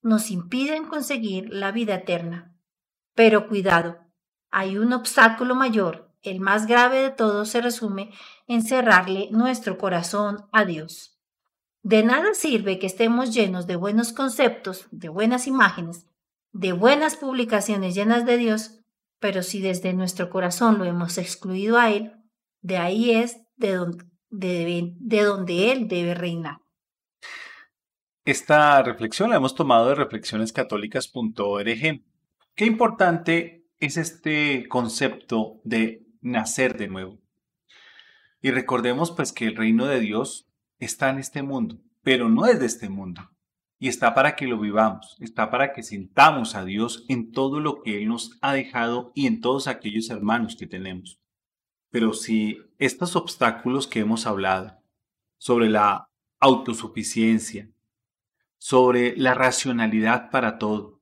[0.03, 2.55] nos impiden conseguir la vida eterna.
[3.15, 3.97] Pero cuidado,
[4.51, 8.11] hay un obstáculo mayor, el más grave de todos se resume
[8.47, 11.19] en cerrarle nuestro corazón a Dios.
[11.83, 16.05] De nada sirve que estemos llenos de buenos conceptos, de buenas imágenes,
[16.53, 18.84] de buenas publicaciones llenas de Dios,
[19.21, 22.13] pero si desde nuestro corazón lo hemos excluido a Él,
[22.61, 26.59] de ahí es de donde, de, donde Él debe reinar.
[28.25, 32.03] Esta reflexión la hemos tomado de reflexionescatólicas.org.
[32.55, 37.19] Qué importante es este concepto de nacer de nuevo.
[38.41, 40.49] Y recordemos pues que el reino de Dios
[40.79, 43.34] está en este mundo, pero no es de este mundo
[43.79, 47.83] y está para que lo vivamos, está para que sintamos a Dios en todo lo
[47.83, 51.19] que Él nos ha dejado y en todos aquellos hermanos que tenemos.
[51.91, 54.79] Pero si estos obstáculos que hemos hablado
[55.39, 56.09] sobre la
[56.41, 57.71] autosuficiencia,
[58.59, 61.01] sobre la racionalidad para todo,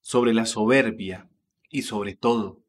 [0.00, 1.30] sobre la soberbia
[1.68, 2.62] y sobre todo,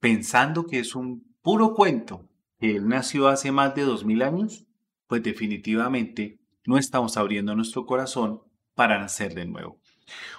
[0.00, 2.28] pensando que es un puro cuento
[2.58, 4.66] que Él nació hace más de dos mil años,
[5.06, 8.42] pues definitivamente no estamos abriendo nuestro corazón
[8.80, 9.78] para nacer de nuevo.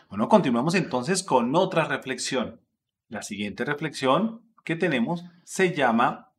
[0.09, 2.59] Bueno, continuamos entonces con otra reflexión.
[3.07, 6.33] La siguiente reflexión que tenemos se llama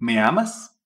[0.00, 0.82] ¿Me amas?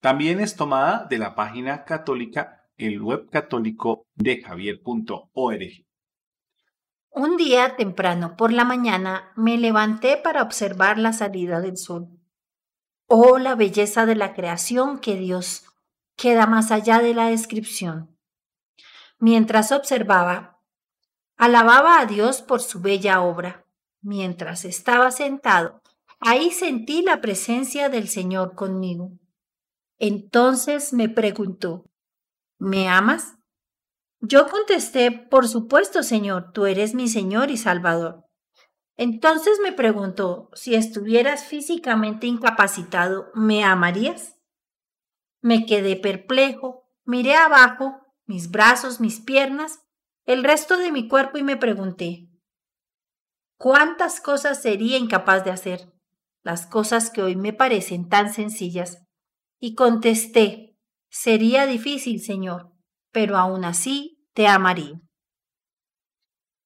[0.00, 5.86] También es tomada de la página católica, el web católico de javier.org.
[7.08, 12.10] Un día temprano por la mañana me levanté para observar la salida del sol.
[13.06, 15.64] Oh, la belleza de la creación que Dios
[16.16, 18.11] queda más allá de la descripción.
[19.22, 20.58] Mientras observaba,
[21.36, 23.64] alababa a Dios por su bella obra.
[24.00, 25.80] Mientras estaba sentado,
[26.18, 29.12] ahí sentí la presencia del Señor conmigo.
[30.00, 31.88] Entonces me preguntó,
[32.58, 33.36] ¿me amas?
[34.18, 38.24] Yo contesté, por supuesto, Señor, tú eres mi Señor y Salvador.
[38.96, 44.40] Entonces me preguntó, si estuvieras físicamente incapacitado, ¿me amarías?
[45.40, 49.80] Me quedé perplejo, miré abajo mis brazos, mis piernas,
[50.24, 52.28] el resto de mi cuerpo y me pregunté,
[53.56, 55.92] ¿cuántas cosas sería incapaz de hacer?
[56.42, 59.04] Las cosas que hoy me parecen tan sencillas.
[59.60, 60.76] Y contesté,
[61.08, 62.72] sería difícil, Señor,
[63.12, 65.00] pero aún así te amaría.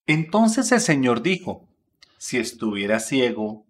[0.07, 1.67] Entonces el Señor dijo,
[2.17, 3.67] si estuviera ciego,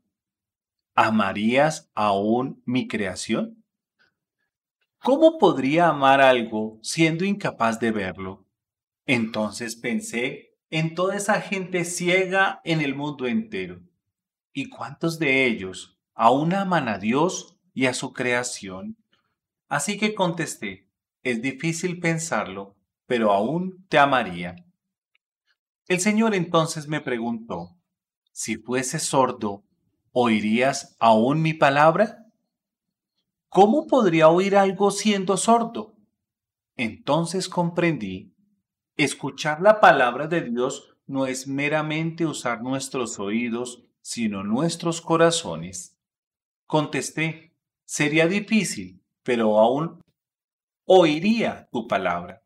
[0.95, 3.56] ¿amarías aún mi creación?
[4.99, 8.45] ¿Cómo podría amar algo siendo incapaz de verlo?
[9.05, 13.81] Entonces pensé en toda esa gente ciega en el mundo entero.
[14.53, 18.97] ¿Y cuántos de ellos aún aman a Dios y a su creación?
[19.69, 20.89] Así que contesté,
[21.23, 22.75] es difícil pensarlo,
[23.05, 24.55] pero aún te amaría.
[25.87, 27.77] El Señor entonces me preguntó,
[28.33, 29.63] si fuese sordo,
[30.11, 32.26] ¿oirías aún mi palabra?
[33.49, 35.95] ¿Cómo podría oír algo siendo sordo?
[36.75, 38.35] Entonces comprendí,
[38.95, 45.97] escuchar la palabra de Dios no es meramente usar nuestros oídos, sino nuestros corazones.
[46.67, 50.01] Contesté, sería difícil, pero aún
[50.85, 52.43] oiría tu palabra.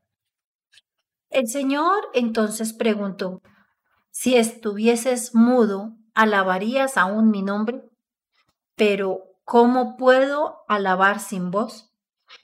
[1.29, 3.41] El Señor entonces preguntó,
[4.11, 7.81] si estuvieses mudo, ¿alabarías aún mi nombre?
[8.75, 11.91] Pero ¿Cómo puedo alabar sin voz?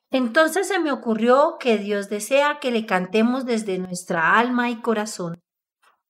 [0.10, 5.40] Entonces se me ocurrió que Dios desea que le cantemos desde nuestra alma y corazón.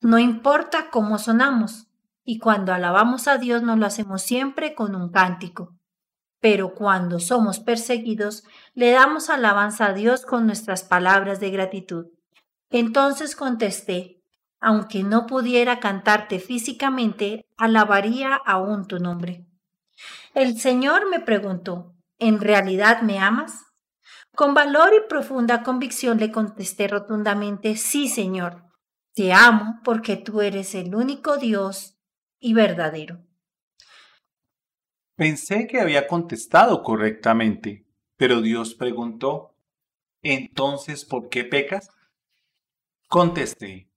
[0.01, 1.87] No importa cómo sonamos,
[2.23, 5.75] y cuando alabamos a Dios nos lo hacemos siempre con un cántico.
[6.39, 12.07] Pero cuando somos perseguidos, le damos alabanza a Dios con nuestras palabras de gratitud.
[12.69, 14.21] Entonces contesté,
[14.59, 19.47] aunque no pudiera cantarte físicamente, alabaría aún tu nombre.
[20.33, 23.65] El Señor me preguntó, ¿en realidad me amas?
[24.35, 28.63] Con valor y profunda convicción le contesté rotundamente, sí, Señor,
[29.13, 31.97] te amo porque tú eres el único Dios
[32.39, 33.25] y verdadero.
[35.15, 39.55] Pensé que había contestado correctamente, pero Dios preguntó,
[40.21, 41.89] entonces, ¿por qué pecas?
[43.07, 43.89] Contesté,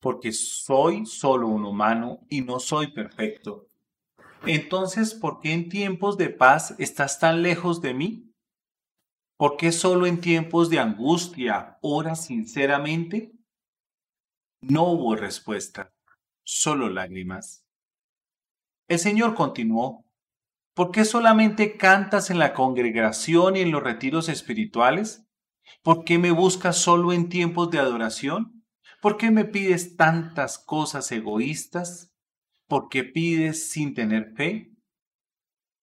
[0.00, 3.66] porque soy solo un humano y no soy perfecto.
[4.46, 8.34] Entonces, ¿por qué en tiempos de paz estás tan lejos de mí?
[9.38, 13.32] ¿Por qué solo en tiempos de angustia oras sinceramente?
[14.60, 15.92] No hubo respuesta,
[16.44, 17.66] solo lágrimas.
[18.86, 20.04] El Señor continuó,
[20.74, 25.26] ¿por qué solamente cantas en la congregación y en los retiros espirituales?
[25.82, 28.64] ¿Por qué me buscas solo en tiempos de adoración?
[29.00, 32.13] ¿Por qué me pides tantas cosas egoístas?
[32.66, 34.72] ¿Por qué pides sin tener fe?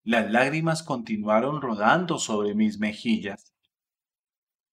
[0.04, 3.54] Las lágrimas continuaron rodando sobre mis mejillas.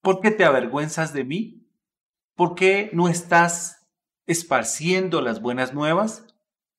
[0.01, 1.69] ¿Por qué te avergüenzas de mí?
[2.35, 3.87] ¿Por qué no estás
[4.27, 6.25] esparciendo las buenas nuevas?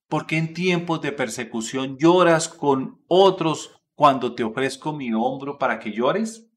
[0.07, 5.79] ¿Por qué en tiempos de persecución lloras con otros cuando te ofrezco mi hombro para
[5.79, 6.49] que llores?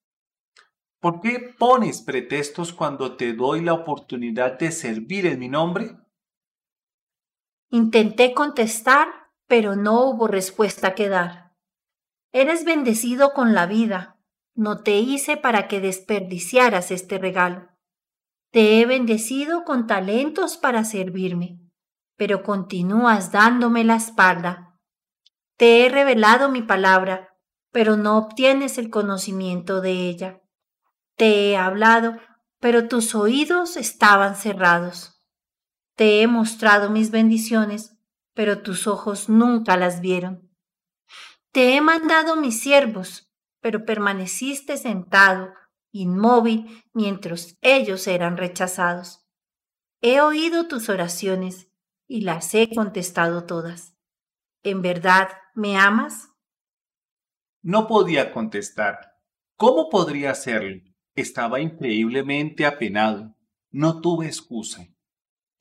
[0.98, 5.96] ¿Por qué pones pretextos cuando te doy la oportunidad de servir en mi nombre?
[7.74, 9.08] Intenté contestar,
[9.46, 11.54] pero no hubo respuesta que dar.
[12.30, 14.18] Eres bendecido con la vida.
[14.54, 17.70] No te hice para que desperdiciaras este regalo.
[18.50, 21.60] Te he bendecido con talentos para servirme,
[22.18, 24.78] pero continúas dándome la espalda.
[25.56, 27.38] Te he revelado mi palabra,
[27.70, 30.42] pero no obtienes el conocimiento de ella.
[31.16, 32.18] Te he hablado,
[32.60, 35.11] pero tus oídos estaban cerrados.
[35.94, 37.96] Te he mostrado mis bendiciones,
[38.34, 40.50] pero tus ojos nunca las vieron.
[41.52, 43.30] Te he mandado mis siervos,
[43.60, 45.52] pero permaneciste sentado,
[45.90, 49.26] inmóvil, mientras ellos eran rechazados.
[50.00, 51.68] He oído tus oraciones
[52.08, 53.94] y las he contestado todas.
[54.62, 56.30] ¿En verdad me amas?
[57.62, 59.12] No podía contestar.
[59.56, 60.82] ¿Cómo podría hacerlo?
[61.14, 63.36] Estaba increíblemente apenado.
[63.70, 64.88] No tuve excusa.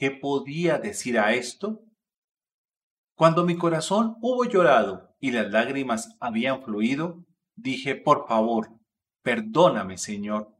[0.01, 1.83] ¿Qué podía decir a esto?
[3.13, 7.23] Cuando mi corazón hubo llorado y las lágrimas habían fluido,
[7.55, 8.71] dije, por favor,
[9.21, 10.57] perdóname, Señor.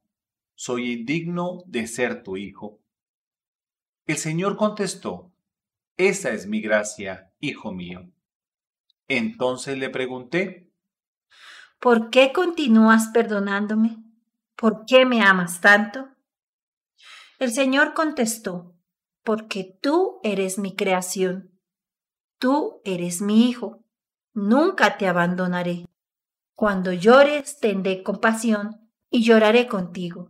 [0.54, 2.84] Soy indigno de ser tu hijo.
[4.06, 5.32] El Señor contestó,
[5.98, 8.12] esa es mi gracia, hijo mío.
[9.08, 10.72] Entonces le pregunté,
[11.80, 14.04] ¿por qué continúas perdonándome?
[14.56, 16.10] ¿Por qué me amas tanto?
[17.40, 18.71] El Señor contestó,
[19.24, 21.52] porque tú eres mi creación.
[22.40, 23.84] Tú eres mi hijo.
[24.34, 25.86] Nunca te abandonaré.
[26.56, 30.30] Cuando llores, tendré compasión y lloraré contigo.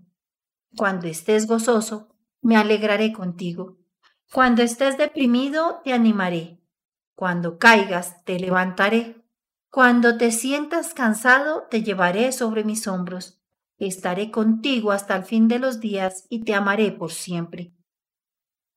[0.75, 3.77] Cuando estés gozoso, me alegraré contigo.
[4.33, 6.61] Cuando estés deprimido, te animaré.
[7.15, 9.21] Cuando caigas, te levantaré.
[9.69, 13.41] Cuando te sientas cansado, te llevaré sobre mis hombros.
[13.77, 17.73] Estaré contigo hasta el fin de los días y te amaré por siempre.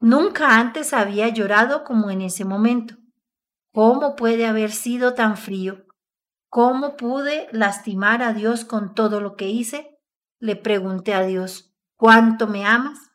[0.00, 2.96] Nunca antes había llorado como en ese momento.
[3.72, 5.86] ¿Cómo puede haber sido tan frío?
[6.48, 9.98] ¿Cómo pude lastimar a Dios con todo lo que hice?
[10.38, 13.10] Le pregunté a Dios, ¿cuánto me amas?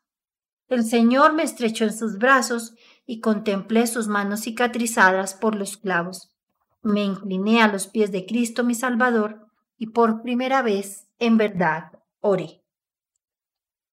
[0.68, 2.76] El Señor me estrechó en sus brazos
[3.06, 6.36] y contemplé sus manos cicatrizadas por los clavos.
[6.82, 11.92] Me incliné a los pies de Cristo mi Salvador y por primera vez, en verdad,
[12.20, 12.62] oré.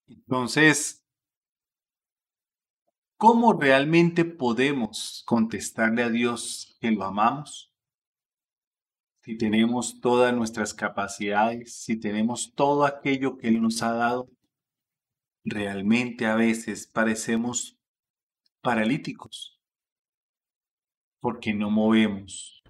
[0.09, 1.05] Entonces,
[3.16, 7.72] ¿cómo realmente podemos contestarle a Dios que lo amamos?
[9.22, 14.28] Si tenemos todas nuestras capacidades, si tenemos todo aquello que Él nos ha dado,
[15.44, 17.76] realmente a veces parecemos
[18.60, 19.60] paralíticos,
[21.20, 22.62] porque no movemos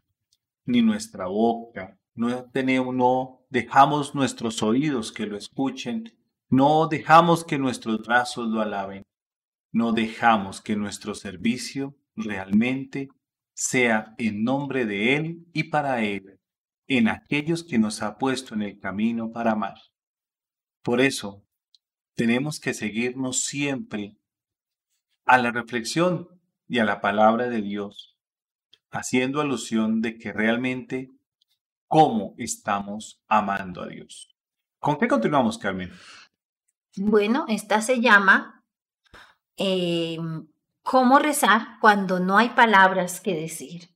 [0.64, 6.16] ni nuestra boca, no tenemos, dejamos nuestros oídos que lo escuchen,
[6.48, 9.02] no dejamos que nuestros brazos lo alaben,
[9.76, 13.10] no dejamos que nuestro servicio realmente
[13.54, 16.40] sea en nombre de Él y para Él,
[16.86, 19.76] en aquellos que nos ha puesto en el camino para amar.
[20.82, 21.44] Por eso,
[22.14, 24.16] tenemos que seguirnos siempre
[25.26, 26.26] a la reflexión
[26.66, 28.16] y a la palabra de Dios,
[28.90, 31.10] haciendo alusión de que realmente
[31.86, 34.34] cómo estamos amando a Dios.
[34.78, 35.92] ¿Con qué continuamos, Carmen?
[36.96, 38.55] Bueno, esta se llama
[39.56, 40.18] eh,
[40.86, 43.90] ¿Cómo rezar cuando no hay palabras que decir?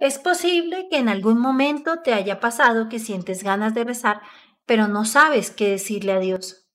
[0.00, 4.20] Es posible que en algún momento te haya pasado que sientes ganas de rezar,
[4.64, 6.66] pero no sabes qué decirle a Dios.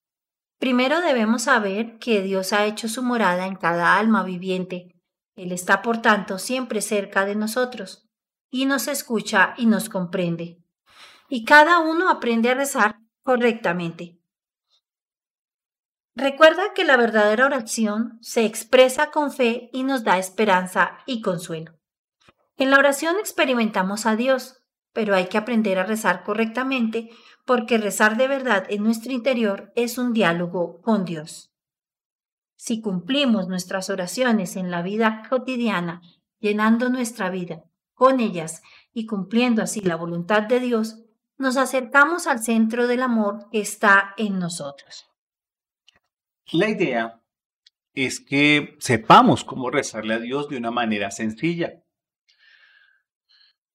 [0.60, 4.96] Primero debemos saber que Dios ha hecho su morada en cada alma viviente.
[5.36, 8.08] Él está, por tanto, siempre cerca de nosotros.
[8.50, 10.64] y nos escucha y nos comprende.
[11.28, 14.21] Y cada uno aprende a rezar correctamente.
[16.16, 21.74] Recuerda que la verdadera oración se expresa con fe y nos da esperanza y consuelo.
[22.58, 24.62] En la oración experimentamos a Dios,
[24.94, 27.10] pero hay que aprender a rezar correctamente
[27.46, 31.54] porque rezar de verdad en nuestro interior es un diálogo con Dios.
[32.58, 36.02] Si cumplimos nuestras oraciones en la vida cotidiana,
[36.40, 38.62] llenando nuestra vida con ellas
[38.94, 41.00] y cumpliendo así la voluntad de Dios,
[41.38, 45.11] nos acercamos al centro del amor que está en nosotros.
[46.52, 47.22] La idea
[47.94, 51.84] es que sepamos cómo rezarle a Dios de una manera sencilla.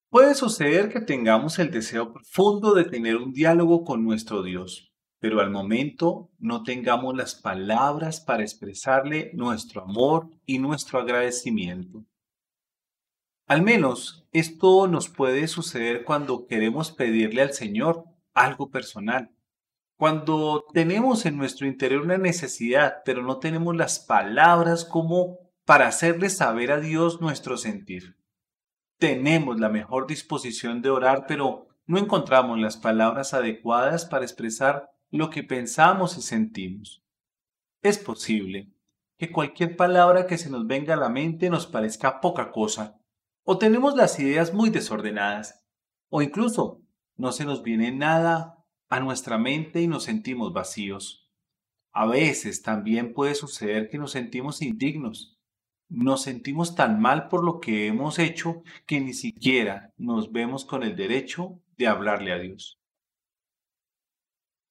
[0.09, 5.41] Puede suceder que tengamos el deseo profundo de tener un diálogo con nuestro Dios, pero
[5.41, 12.05] al momento no tengamos las palabras para expresarle nuestro amor y nuestro agradecimiento.
[13.47, 18.05] Al menos esto nos puede suceder cuando queremos pedirle al Señor
[18.35, 19.36] algo personal
[19.97, 26.28] cuando tenemos en nuestro interior una necesidad, pero no tenemos las palabras como para hacerle
[26.28, 28.16] saber a Dios nuestro sentir.
[28.99, 35.30] Tenemos la mejor disposición de orar, pero no encontramos las palabras adecuadas para expresar lo
[35.30, 37.03] que pensamos y sentimos.
[37.82, 38.72] Es posible
[39.18, 42.99] que cualquier palabra que se nos venga a la mente nos parezca poca cosa,
[43.44, 45.64] o tenemos las ideas muy desordenadas,
[46.11, 46.82] o incluso
[47.16, 48.56] no se nos viene nada
[48.89, 51.28] a nuestra mente y nos sentimos vacíos.
[51.93, 55.39] A veces también puede suceder que nos sentimos indignos.
[55.89, 60.82] Nos sentimos tan mal por lo que hemos hecho que ni siquiera nos vemos con
[60.82, 62.78] el derecho de hablarle a Dios.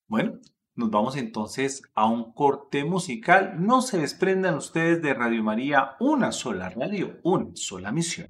[0.08, 0.38] Bueno,
[0.74, 3.56] nos vamos entonces a un corte musical.
[3.58, 8.28] No se desprendan ustedes de Radio María, una sola radio, una sola misión.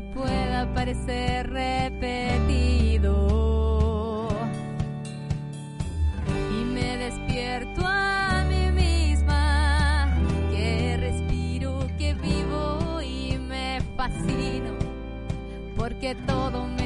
[0.00, 3.18] Pueda parecer repetido.
[6.50, 10.16] Y me despierto a mí misma,
[10.50, 14.72] que respiro, que vivo y me fascino,
[15.76, 16.77] porque todo me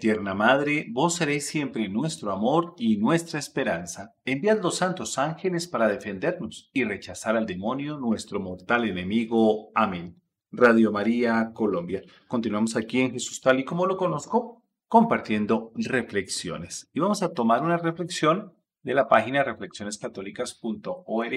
[0.00, 4.16] tierna Madre, vos seréis siempre nuestro amor y nuestra esperanza.
[4.24, 9.70] Enviad los santos ángeles para defendernos y rechazar al demonio, nuestro mortal enemigo.
[9.76, 10.20] Amén.
[10.50, 12.02] Radio María, Colombia.
[12.26, 16.90] Continuamos aquí en Jesús tal y como lo conozco, compartiendo reflexiones.
[16.92, 21.32] Y vamos a tomar una reflexión de la página reflexionescatólicas.org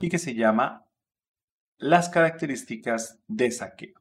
[0.00, 0.84] y que se llama
[1.78, 3.99] Las características de saqueo.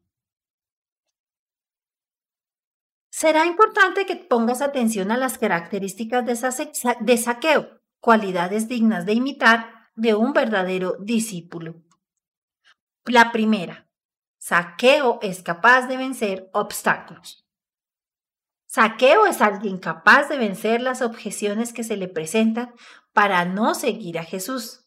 [3.09, 9.89] Será importante que pongas atención a las características de, de saqueo, cualidades dignas de imitar
[9.95, 11.75] de un verdadero discípulo.
[13.05, 13.89] La primera,
[14.37, 17.45] saqueo es capaz de vencer obstáculos.
[18.67, 22.73] Saqueo es alguien capaz de vencer las objeciones que se le presentan
[23.13, 24.85] para no seguir a Jesús.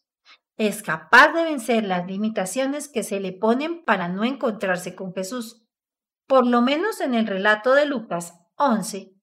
[0.55, 5.62] Es capaz de vencer las limitaciones que se le ponen para no encontrarse con Jesús.
[6.27, 9.13] Por lo menos en el relato de Lucas 11,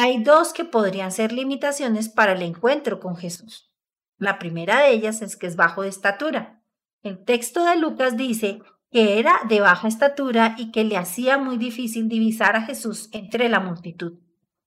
[0.00, 3.72] hay dos que podrían ser limitaciones para el encuentro con Jesús.
[4.18, 6.62] La primera de ellas es que es bajo de estatura.
[7.02, 8.60] El texto de Lucas dice
[8.90, 13.48] que era de baja estatura y que le hacía muy difícil divisar a Jesús entre
[13.48, 14.20] la multitud.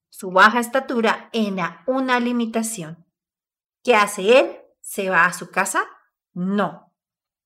[0.10, 3.06] Su baja estatura era una limitación.
[3.84, 4.58] ¿Qué hace él?
[4.82, 5.84] ¿Se va a su casa?
[6.34, 6.94] No.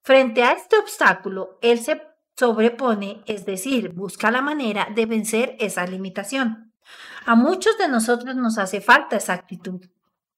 [0.03, 2.01] Frente a este obstáculo, él se
[2.41, 6.73] sobrepone, es decir, busca la manera de vencer esa limitación.
[7.27, 9.79] A muchos de nosotros nos hace falta esa actitud.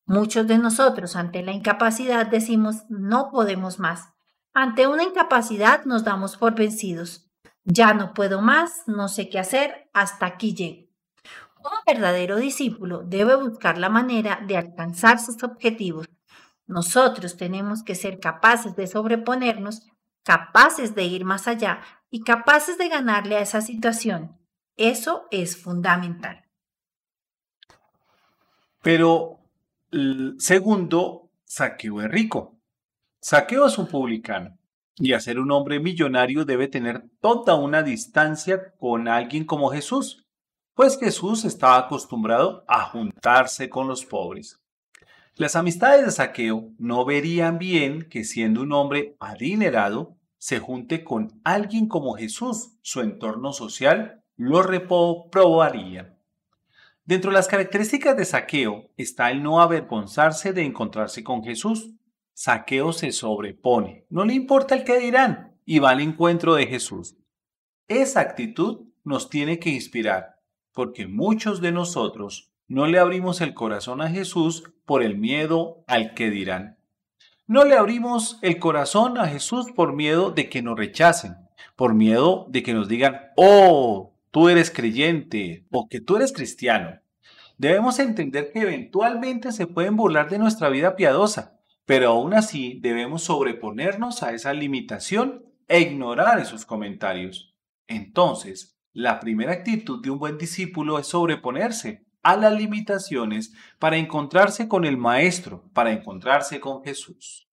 [0.06, 4.10] Muchos de nosotros ante la incapacidad decimos no podemos más.
[4.54, 7.32] Ante una incapacidad nos damos por vencidos.
[7.64, 10.90] Ya no puedo más, no sé qué hacer, hasta aquí llego.
[11.60, 16.10] Un verdadero discípulo debe buscar la manera de alcanzar sus objetivos.
[16.68, 19.88] Nosotros tenemos que ser capaces de sobreponernos,
[20.24, 24.38] capaces de ir más allá y capaces de ganarle a esa situación.
[24.76, 26.46] Eso es fundamental.
[28.82, 29.40] Pero
[30.40, 32.60] segundo, Saqueo es rico.
[33.22, 34.58] Saqueo es un publicano
[34.96, 40.26] y a ser un hombre millonario debe tener toda una distancia con alguien como Jesús,
[40.76, 44.63] pues Jesús estaba acostumbrado a juntarse con los pobres.
[45.36, 51.42] Las amistades de Saqueo no verían bien que siendo un hombre adinerado se junte con
[51.44, 52.78] alguien como Jesús.
[52.84, 56.16] Su entorno social lo reprobaría.
[57.06, 61.96] Dentro de las características de Saqueo está el no avergonzarse de encontrarse con Jesús.
[62.34, 67.18] Saqueo se sobrepone, no le importa el que dirán y va al encuentro de Jesús.
[67.88, 70.40] Esa actitud nos tiene que inspirar,
[70.74, 76.14] porque muchos de nosotros no le abrimos el corazón a Jesús por el miedo al
[76.14, 76.78] que dirán.
[77.46, 81.36] No le abrimos el corazón a Jesús por miedo de que nos rechacen,
[81.76, 87.02] por miedo de que nos digan, oh, tú eres creyente o que tú eres cristiano.
[87.58, 93.24] Debemos entender que eventualmente se pueden burlar de nuestra vida piadosa, pero aún así debemos
[93.24, 97.54] sobreponernos a esa limitación e ignorar esos comentarios.
[97.88, 104.68] Entonces, la primera actitud de un buen discípulo es sobreponerse a las limitaciones para encontrarse
[104.68, 107.48] con el Maestro, para encontrarse con Jesús.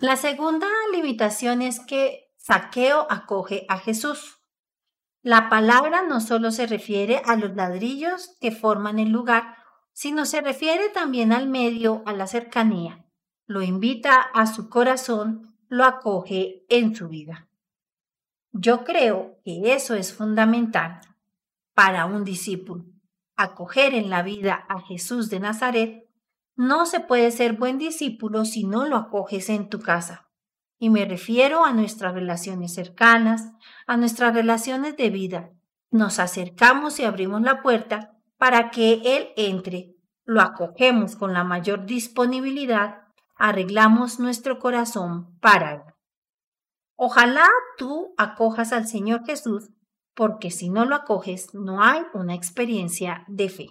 [0.00, 4.40] La segunda limitación es que Saqueo acoge a Jesús.
[5.22, 9.56] La palabra no solo se refiere a los ladrillos que forman el lugar,
[9.92, 13.06] sino se refiere también al medio, a la cercanía.
[13.46, 17.48] Lo invita a su corazón, lo acoge en su vida.
[18.52, 21.00] Yo creo que eso es fundamental
[21.74, 22.84] para un discípulo.
[23.36, 26.04] Acoger en la vida a Jesús de Nazaret.
[26.56, 30.30] No se puede ser buen discípulo si no lo acoges en tu casa.
[30.78, 33.52] Y me refiero a nuestras relaciones cercanas,
[33.86, 35.50] a nuestras relaciones de vida.
[35.90, 39.94] Nos acercamos y abrimos la puerta para que Él entre,
[40.24, 43.02] lo acogemos con la mayor disponibilidad,
[43.36, 45.82] arreglamos nuestro corazón para él.
[46.96, 49.70] Ojalá tú acojas al Señor Jesús,
[50.14, 53.68] porque si no lo acoges, no hay una experiencia de fe.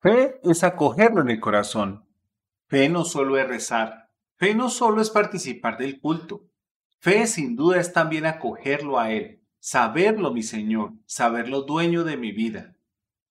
[0.00, 2.04] Fe es acogerlo en el corazón.
[2.68, 4.10] Fe no solo es rezar.
[4.36, 6.44] Fe no solo es participar del culto.
[7.00, 12.32] Fe sin duda es también acogerlo a Él, saberlo mi Señor, saberlo dueño de mi
[12.32, 12.76] vida.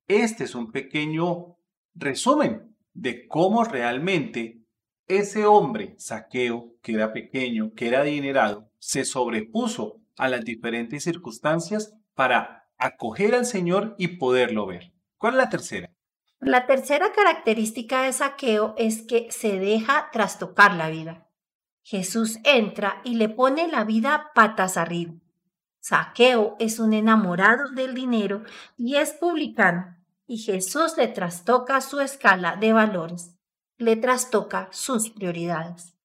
[0.08, 1.58] Este es un pequeño
[1.94, 4.64] resumen de cómo realmente
[5.08, 11.93] ese hombre, saqueo, que era pequeño, que era adinerado, se sobrepuso a las diferentes circunstancias
[12.13, 14.93] para acoger al Señor y poderlo ver.
[15.18, 15.91] ¿Cuál es la tercera?
[16.39, 21.28] La tercera característica de saqueo es que se deja trastocar la vida.
[21.82, 25.13] Jesús entra y le pone la vida patas arriba.
[25.80, 28.43] Saqueo es un enamorado del dinero
[28.76, 29.95] y es publicano,
[30.28, 33.36] y Jesús le trastoca su escala de valores,
[33.78, 35.95] le trastoca sus prioridades.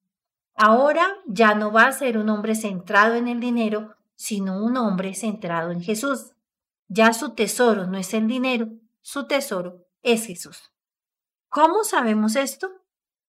[0.54, 5.14] Ahora ya no va a ser un hombre centrado en el dinero, sino un hombre
[5.14, 6.30] centrado en Jesús.
[6.86, 8.68] Ya su tesoro no es el dinero,
[9.00, 10.72] su tesoro es Jesús.
[11.48, 12.70] ¿Cómo sabemos esto?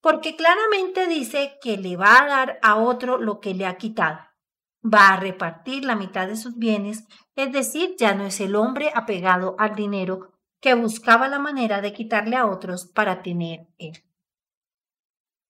[0.02, 4.20] Porque claramente dice que le va a dar a otro lo que le ha quitado.
[4.86, 8.91] Va a repartir la mitad de sus bienes, es decir, ya no es el hombre
[8.94, 14.04] apegado al dinero que buscaba la manera de quitarle a otros para tener él.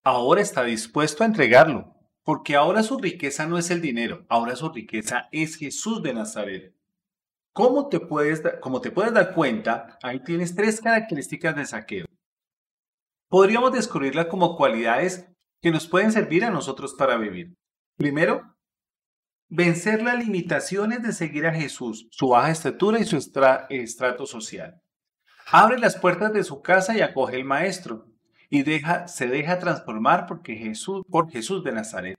[0.06, 1.93] Ahora está dispuesto a entregarlo,
[2.24, 6.76] porque ahora su riqueza no es el dinero, ahora su riqueza es Jesús de Nazaret.
[7.53, 12.05] ¿Cómo te puedes, como te puedes dar cuenta, ahí tienes tres características de saqueo.
[13.30, 15.30] Podríamos descubrirlas como cualidades
[15.61, 17.53] que nos pueden servir a nosotros para vivir.
[17.95, 18.55] Primero,
[19.49, 24.82] vencer las limitaciones de seguir a Jesús, su baja estatura y su estrato social.
[25.51, 28.12] Abre las puertas de su casa y acoge al maestro
[28.54, 28.64] y
[29.08, 32.16] se deja transformar porque Jesús, por Jesús de Nazaret.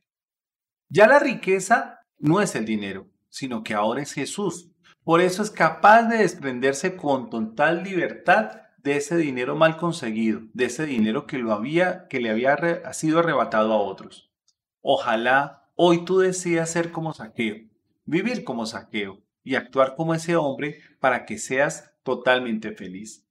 [0.88, 4.72] Ya la riqueza no es el dinero, sino que ahora es Jesús.
[5.04, 10.64] Por eso es capaz de desprenderse con total libertad de ese dinero mal conseguido, de
[10.64, 12.56] ese dinero que, lo había, que le había
[12.94, 14.32] sido arrebatado a otros.
[14.80, 17.58] Ojalá hoy tú decidas ser como saqueo,
[18.06, 23.24] vivir como saqueo y actuar como ese hombre para que seas totalmente feliz.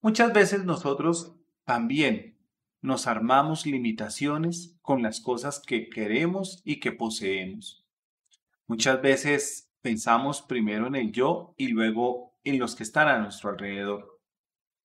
[0.00, 1.33] Muchas veces nosotros
[1.64, 2.38] también
[2.80, 7.86] nos armamos limitaciones con las cosas que queremos y que poseemos.
[8.66, 13.50] Muchas veces pensamos primero en el yo y luego en los que están a nuestro
[13.50, 14.20] alrededor.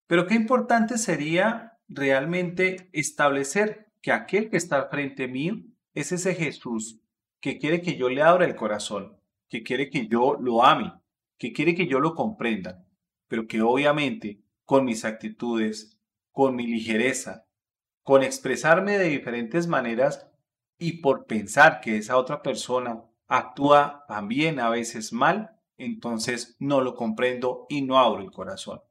[0.07, 5.57] Pero qué importante sería realmente establecer que aquel que está frente mío
[5.93, 7.01] es ese Jesús
[7.41, 9.17] que quiere que yo le abra el corazón,
[9.49, 10.93] que quiere que yo lo ame,
[11.37, 12.85] que quiere que yo lo comprenda,
[13.27, 15.98] pero que obviamente con mis actitudes,
[16.31, 17.45] con mi ligereza,
[18.03, 20.27] con expresarme de diferentes maneras
[20.77, 26.95] y por pensar que esa otra persona actúa también a veces mal, entonces no lo
[26.95, 28.81] comprendo y no abro el corazón.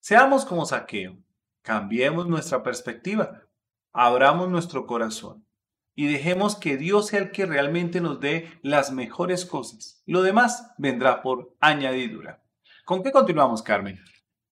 [0.00, 1.16] Seamos como saqueo,
[1.62, 3.42] cambiemos nuestra perspectiva,
[3.92, 5.44] abramos nuestro corazón
[5.94, 10.02] y dejemos que Dios sea el que realmente nos dé las mejores cosas.
[10.06, 12.42] Lo demás vendrá por añadidura.
[12.84, 14.00] ¿Con qué continuamos, Carmen?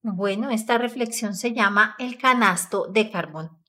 [0.02, 3.62] Bueno, esta reflexión se llama El canasto de carbón.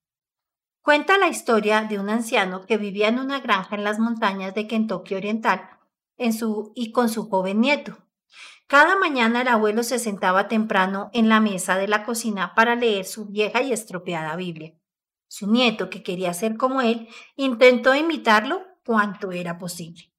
[0.82, 4.66] Cuenta la historia de un anciano que vivía en una granja en las montañas de
[4.66, 5.70] Kentucky Oriental
[6.18, 7.98] en su, y con su joven nieto.
[8.68, 13.04] Cada mañana el abuelo se sentaba temprano en la mesa de la cocina para leer
[13.04, 14.74] su vieja y estropeada Biblia.
[15.28, 20.14] Su nieto, que quería ser como él, intentó imitarlo cuanto era posible.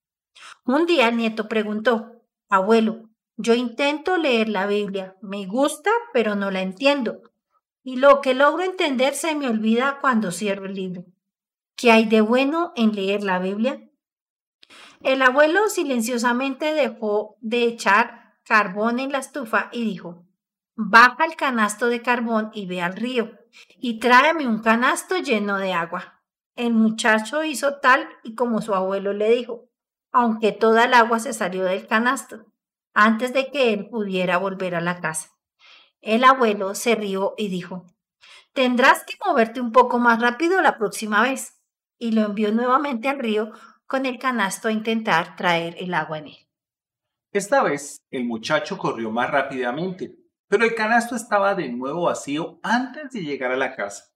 [0.67, 3.09] Un día el nieto preguntó, Abuelo,
[3.43, 7.23] yo intento leer la Biblia, me gusta, pero no la entiendo.
[7.83, 11.05] Y lo que logro entender se me olvida cuando cierro el libro.
[11.75, 13.81] ¿Qué hay de bueno en leer la Biblia?
[15.01, 20.25] El abuelo silenciosamente dejó de echar carbón en la estufa y dijo,
[20.77, 23.33] baja el canasto de carbón y ve al río
[23.81, 26.23] y tráeme un canasto lleno de agua.
[26.55, 29.69] El muchacho hizo tal y como su abuelo le dijo,
[30.13, 32.52] aunque toda el agua se salió del canasto,
[32.95, 35.31] antes de que él pudiera volver a la casa.
[36.01, 37.87] El abuelo se rió y dijo,
[38.53, 41.61] tendrás que moverte un poco más rápido la próxima vez.
[41.99, 43.53] Y lo envió nuevamente al río
[43.87, 46.37] con el canasto a intentar traer el agua en él.
[47.33, 50.17] Esta vez el muchacho corrió más rápidamente,
[50.49, 54.13] pero el canasto estaba de nuevo vacío antes de llegar a la casa.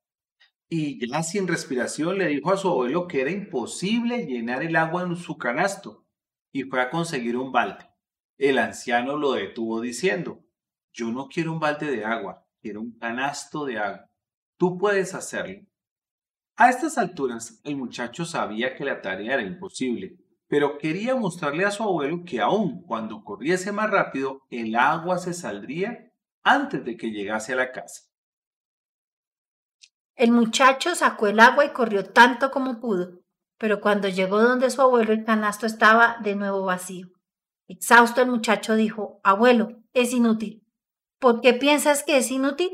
[0.68, 5.04] Y ya sin respiración le dijo a su abuelo que era imposible llenar el agua
[5.04, 6.04] en su canasto
[6.52, 7.88] y fue a conseguir un balde.
[8.38, 10.44] El anciano lo detuvo diciendo,
[10.92, 14.10] yo no quiero un balde de agua, quiero un canasto de agua.
[14.58, 15.66] Tú puedes hacerlo.
[16.56, 20.16] A estas alturas, el muchacho sabía que la tarea era imposible,
[20.48, 25.34] pero quería mostrarle a su abuelo que aun cuando corriese más rápido, el agua se
[25.34, 26.12] saldría
[26.42, 28.02] antes de que llegase a la casa.
[30.14, 33.20] El muchacho sacó el agua y corrió tanto como pudo,
[33.58, 37.15] pero cuando llegó donde su abuelo el canasto estaba de nuevo vacío.
[37.68, 40.62] Exhausto el muchacho dijo, Abuelo, es inútil.
[41.18, 42.70] ¿Por qué piensas que es inútil?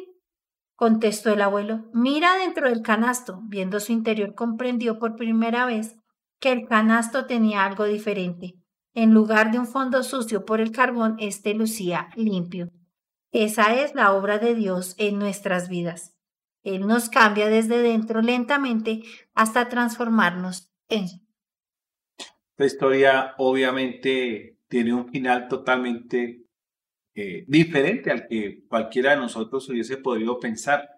[0.74, 1.84] contestó el abuelo.
[1.92, 3.40] Mira dentro del canasto.
[3.44, 5.96] Viendo su interior comprendió por primera vez
[6.40, 8.56] que el canasto tenía algo diferente.
[8.94, 12.72] En lugar de un fondo sucio por el carbón, este lucía limpio.
[13.30, 16.14] Esa es la obra de Dios en nuestras vidas.
[16.62, 19.02] Él nos cambia desde dentro lentamente
[19.34, 21.06] hasta transformarnos en
[22.50, 26.46] Esta historia obviamente tiene un final totalmente
[27.14, 30.88] eh, diferente al que cualquiera de nosotros hubiese podido pensar.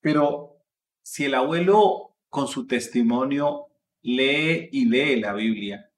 [0.00, 0.56] Pero
[1.00, 3.68] si el abuelo con su testimonio
[4.02, 5.88] lee y lee la Biblia,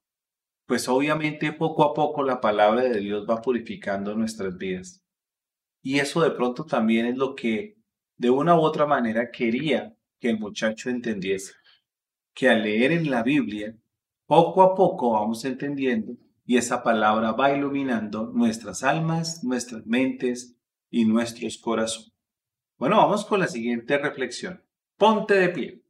[0.67, 5.03] pues obviamente poco a poco la palabra de Dios va purificando nuestras vidas.
[5.83, 7.79] Y eso de pronto también es lo que
[8.19, 11.55] de una u otra manera quería que el muchacho entendiese.
[12.35, 13.75] Que al leer en la Biblia,
[14.27, 20.57] poco a poco vamos entendiendo y esa palabra va iluminando nuestras almas, nuestras mentes
[20.91, 22.13] y nuestros corazones.
[22.79, 24.63] Bueno, vamos con la siguiente reflexión.
[24.97, 25.83] Ponte de pie.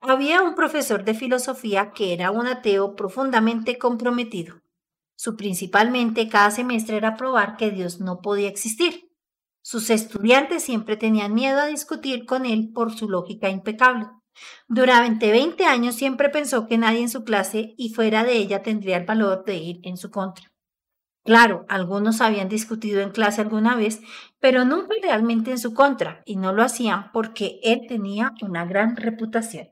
[0.00, 4.60] Había un profesor de filosofía que era un ateo profundamente comprometido.
[5.16, 9.10] Su principalmente cada semestre era probar que Dios no podía existir.
[9.62, 14.06] Sus estudiantes siempre tenían miedo a discutir con él por su lógica impecable.
[14.68, 18.96] Durante 20 años siempre pensó que nadie en su clase y fuera de ella tendría
[18.98, 20.52] el valor de ir en su contra.
[21.24, 24.00] Claro, algunos habían discutido en clase alguna vez,
[24.40, 28.96] pero nunca realmente en su contra, y no lo hacían porque él tenía una gran
[28.96, 29.68] reputación.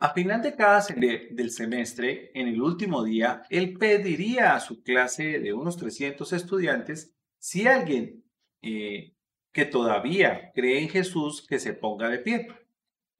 [0.00, 4.82] A final de cada sem- del semestre, en el último día, él pediría a su
[4.82, 8.24] clase de unos 300 estudiantes si alguien
[8.62, 9.14] eh,
[9.52, 12.48] que todavía cree en Jesús que se ponga de pie.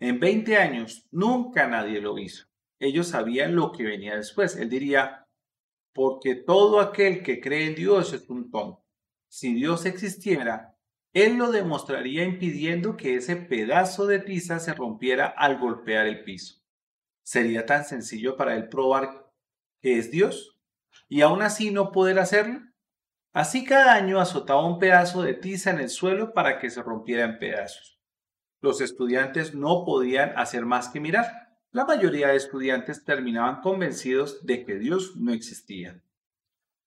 [0.01, 2.47] En 20 años nunca nadie lo hizo.
[2.79, 4.57] Ellos sabían lo que venía después.
[4.57, 5.27] Él diría,
[5.93, 8.85] porque todo aquel que cree en Dios es un tonto.
[9.29, 10.77] Si Dios existiera,
[11.13, 16.63] Él lo demostraría impidiendo que ese pedazo de tiza se rompiera al golpear el piso.
[17.25, 19.31] ¿Sería tan sencillo para Él probar
[19.83, 20.59] que es Dios?
[21.09, 22.61] ¿Y aún así no poder hacerlo?
[23.33, 27.25] Así cada año azotaba un pedazo de tiza en el suelo para que se rompiera
[27.25, 27.98] en pedazos.
[28.61, 31.57] Los estudiantes no podían hacer más que mirar.
[31.71, 36.03] La mayoría de estudiantes terminaban convencidos de que Dios no existía.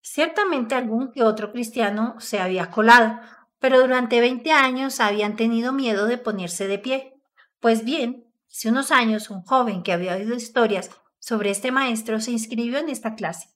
[0.02, 3.20] Ciertamente algún que otro cristiano se había colado,
[3.60, 7.14] pero durante 20 años habían tenido miedo de ponerse de pie.
[7.60, 12.32] Pues bien, hace unos años un joven que había oído historias sobre este maestro se
[12.32, 13.50] inscribió en esta clase,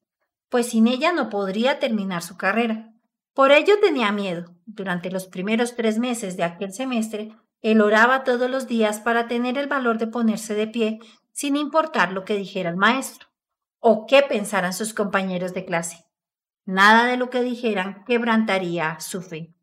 [0.49, 2.93] pues sin ella no podría terminar su carrera.
[3.33, 4.55] Por ello tenía miedo.
[4.67, 7.35] Durante los primeros tres meses de aquel semestre,
[7.65, 10.99] él oraba todos los días para tener el valor de ponerse de pie
[11.31, 13.27] sin importar lo que dijera el maestro
[13.79, 16.05] o qué pensaran sus compañeros de clase.
[16.65, 19.55] Nada de lo que dijeran quebrantaría su fe.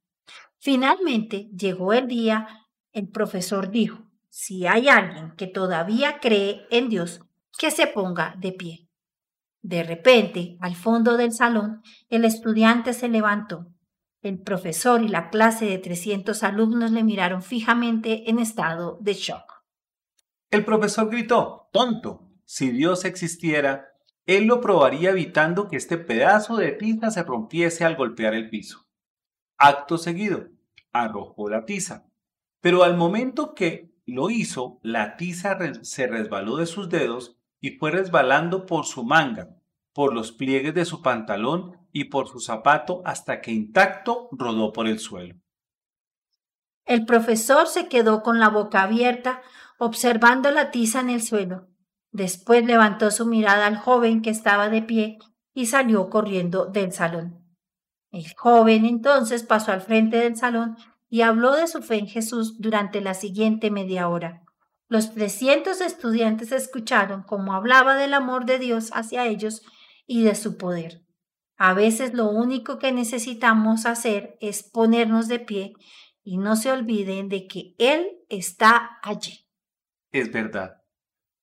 [0.59, 2.49] Finalmente llegó el día,
[2.91, 7.21] el profesor dijo, si hay alguien que todavía cree en Dios,
[7.57, 8.89] que se ponga de pie.
[9.61, 13.72] De repente, al fondo del salón, el estudiante se levantó.
[14.23, 19.65] El profesor y la clase de 300 alumnos le miraron fijamente en estado de shock.
[20.49, 23.89] El profesor gritó, tonto, si Dios existiera,
[24.27, 28.87] Él lo probaría evitando que este pedazo de tiza se rompiese al golpear el piso.
[29.59, 30.51] Acto seguido,
[30.93, 32.07] arrojó la tiza,
[32.61, 37.91] pero al momento que lo hizo, la tiza se resbaló de sus dedos y fue
[37.91, 39.57] resbalando por su manga,
[39.93, 44.87] por los pliegues de su pantalón y por su zapato hasta que intacto rodó por
[44.87, 45.37] el suelo.
[46.85, 49.43] El profesor se quedó con la boca abierta,
[49.79, 51.69] observando la tiza en el suelo.
[52.11, 55.19] Después levantó su mirada al joven que estaba de pie
[55.55, 57.43] y salió corriendo del salón.
[58.11, 60.77] El joven entonces pasó al frente del salón
[61.09, 64.43] y habló de su fe en Jesús durante la siguiente media hora.
[64.89, 69.63] Los 300 estudiantes escucharon cómo hablaba del amor de Dios hacia ellos
[70.07, 71.03] y de su poder.
[71.57, 75.75] A veces lo único que necesitamos hacer es ponernos de pie
[76.25, 79.47] y no se olviden de que Él está allí.
[80.11, 80.83] Es verdad,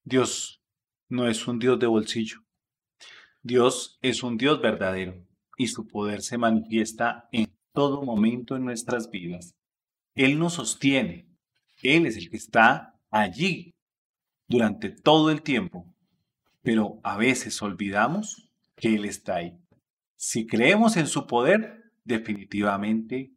[0.04, 0.62] Dios
[1.08, 2.40] no es un Dios de bolsillo.
[3.42, 5.26] Dios es un Dios verdadero
[5.58, 9.56] y su poder se manifiesta en todo momento en nuestras vidas.
[10.16, 11.28] Él nos sostiene.
[11.82, 13.74] Él es el que está allí
[14.48, 15.86] durante todo el tiempo.
[16.62, 19.58] Pero a veces olvidamos que Él está ahí.
[20.22, 23.32] Si creemos en su poder, definitivamente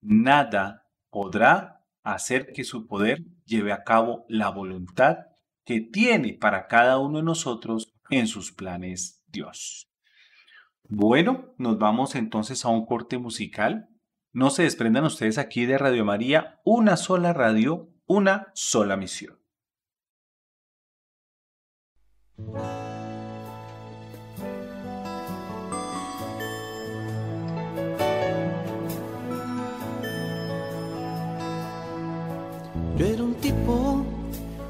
[0.00, 5.18] nada podrá hacer que su poder lleve a cabo la voluntad
[5.66, 9.90] que tiene para cada uno de nosotros en sus planes Dios.
[10.88, 13.90] Bueno, nos vamos entonces a un corte musical.
[14.32, 19.38] No se desprendan ustedes aquí de Radio María, una sola radio, una sola misión.
[32.96, 34.04] Yo era un tipo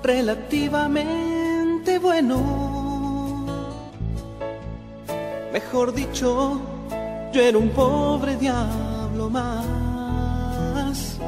[0.03, 2.65] relativamente bueno.
[5.53, 6.61] Mejor dicho,
[7.33, 11.19] yo era un pobre diablo más.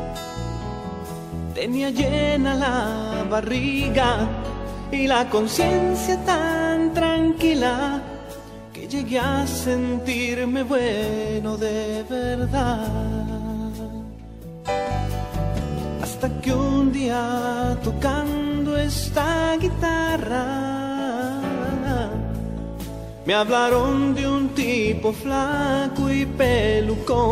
[1.55, 4.29] Tenía llena la barriga
[4.91, 8.03] y la conciencia tan tranquila
[8.73, 12.89] que llegué a sentirme bueno de verdad.
[16.03, 16.76] Hasta que un
[17.83, 20.45] tocando esta guitarra.
[23.25, 27.27] Me hablaron de un tipo flaco y pelucón.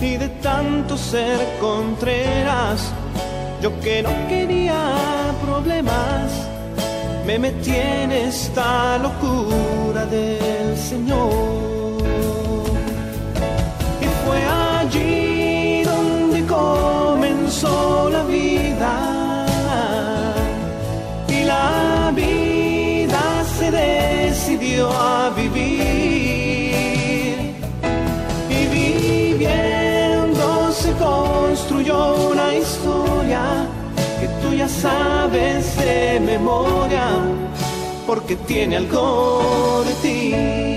[0.00, 2.92] Y de tanto ser contreras
[3.62, 4.92] yo que no quería
[5.42, 6.30] problemas
[7.24, 11.73] me metí en esta locura del Señor
[34.82, 37.06] sabes de memoria
[38.06, 40.74] porque tiene algo de ti.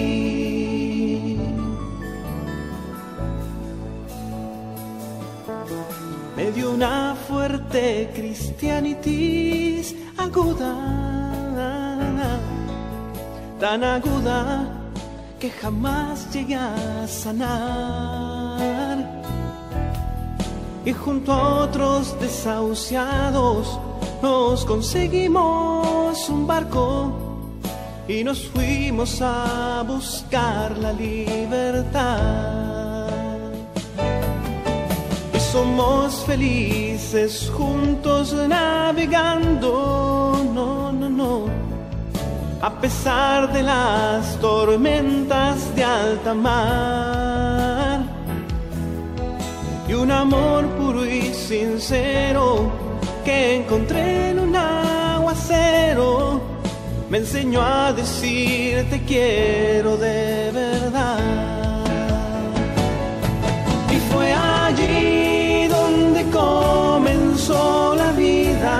[6.38, 10.76] me dio una fuerte cristianitis aguda,
[13.60, 14.68] tan aguda
[15.39, 18.98] que jamás llegué a sanar.
[20.86, 23.80] Y junto a otros desahuciados
[24.22, 27.11] nos conseguimos un barco
[28.07, 33.09] y nos fuimos a buscar la libertad
[35.34, 41.45] y somos felices juntos navegando, no, no, no,
[42.61, 48.02] a pesar de las tormentas de alta mar.
[49.88, 52.86] Y un amor puro y sincero
[53.28, 56.40] que encontré en un aguacero
[57.10, 61.20] me enseñó a decir te quiero de verdad.
[63.95, 68.76] Y fue allí donde comenzó la vida.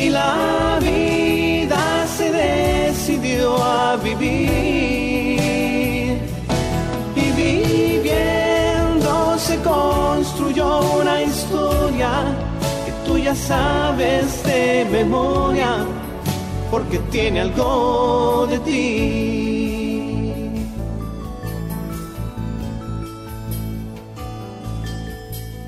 [0.00, 4.65] Y la vida se decidió a vivir.
[13.26, 15.70] Ya sabes de memoria.
[16.70, 18.82] Porque tiene algo de ti.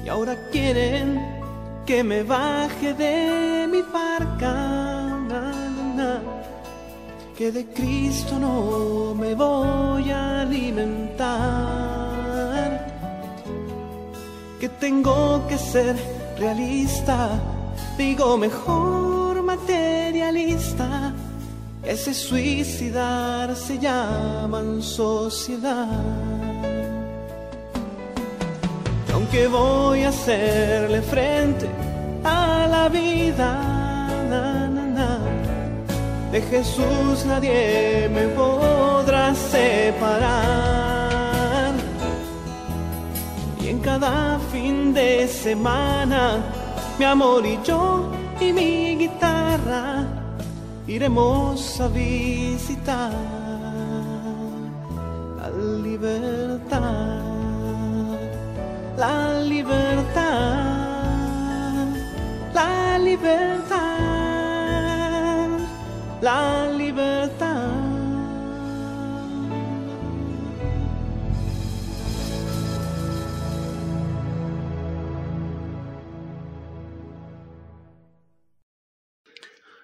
[0.05, 1.21] y ahora quieren
[1.85, 4.55] que me baje de mi barca,
[5.31, 5.43] na,
[5.77, 6.13] na, na,
[7.37, 11.27] que de Cristo no me voy a alimentar,
[14.61, 17.31] que tengo que ser realista,
[17.97, 21.13] digo mejor materialista,
[21.83, 25.89] ese suicidar se llaman sociedad
[29.19, 31.69] aunque voy a hacerle frente
[32.23, 33.79] a la vida.
[36.31, 40.69] De Jesús nadie me podrá separar.
[43.63, 44.28] Y en cada
[44.69, 46.23] fin de semana,
[46.99, 50.05] mi amor y yo y mi guitarra
[50.87, 53.13] iremos a visitar
[55.39, 55.49] la
[55.87, 57.29] libertad
[59.05, 60.25] la libertad,
[62.53, 63.79] la libertad,
[66.21, 66.78] la libertad.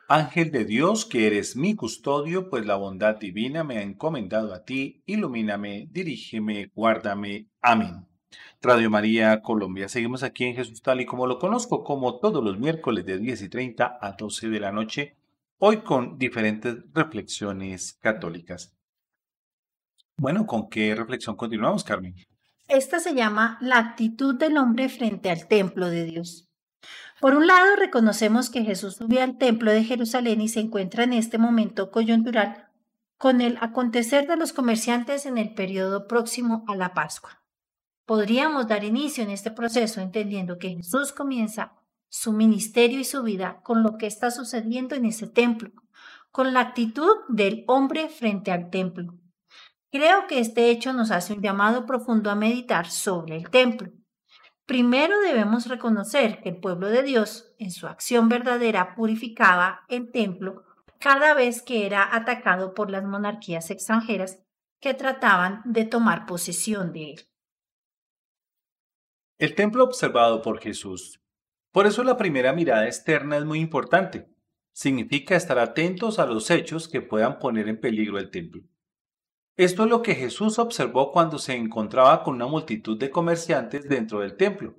[0.08, 4.64] Ángel de Dios, que eres mi custodio, pues la bondad divina me ha encomendado a
[4.64, 7.48] ti, ilumíname, dirígeme, guárdame.
[7.62, 8.06] Amén.
[8.60, 9.88] Radio María Colombia.
[9.88, 13.42] Seguimos aquí en Jesús tal y como lo conozco, como todos los miércoles de 10
[13.42, 15.16] y 30 a 12 de la noche,
[15.58, 18.74] hoy con diferentes reflexiones católicas.
[20.16, 22.14] Bueno, ¿con qué reflexión continuamos, Carmen?
[22.68, 26.43] Esta se llama la actitud del hombre frente al templo de Dios.
[27.20, 31.12] Por un lado, reconocemos que Jesús subió al templo de Jerusalén y se encuentra en
[31.12, 32.68] este momento coyuntural
[33.16, 37.42] con el acontecer de los comerciantes en el periodo próximo a la Pascua.
[38.04, 41.72] Podríamos dar inicio en este proceso entendiendo que Jesús comienza
[42.08, 45.70] su ministerio y su vida con lo que está sucediendo en ese templo,
[46.30, 49.14] con la actitud del hombre frente al templo.
[49.90, 53.90] Creo que este hecho nos hace un llamado profundo a meditar sobre el templo.
[54.66, 60.64] Primero debemos reconocer que el pueblo de Dios, en su acción verdadera, purificaba el templo
[60.98, 64.42] cada vez que era atacado por las monarquías extranjeras
[64.80, 67.20] que trataban de tomar posesión de él.
[69.38, 71.20] El templo observado por Jesús.
[71.70, 74.28] Por eso la primera mirada externa es muy importante.
[74.72, 78.62] Significa estar atentos a los hechos que puedan poner en peligro el templo.
[79.56, 84.18] Esto es lo que Jesús observó cuando se encontraba con una multitud de comerciantes dentro
[84.20, 84.74] del templo.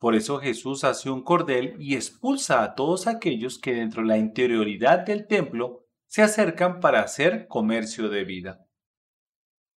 [0.00, 4.18] Por eso Jesús hace un cordel y expulsa a todos aquellos que dentro de la
[4.18, 8.66] interioridad del templo se acercan para hacer comercio de vida.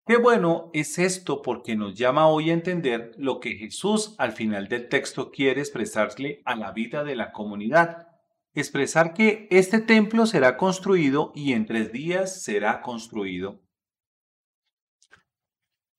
[0.08, 4.68] Qué bueno es esto porque nos llama hoy a entender lo que Jesús al final
[4.68, 8.08] del texto quiere expresarle a la vida de la comunidad.
[8.56, 13.62] Expresar que este templo será construido y en tres días será construido.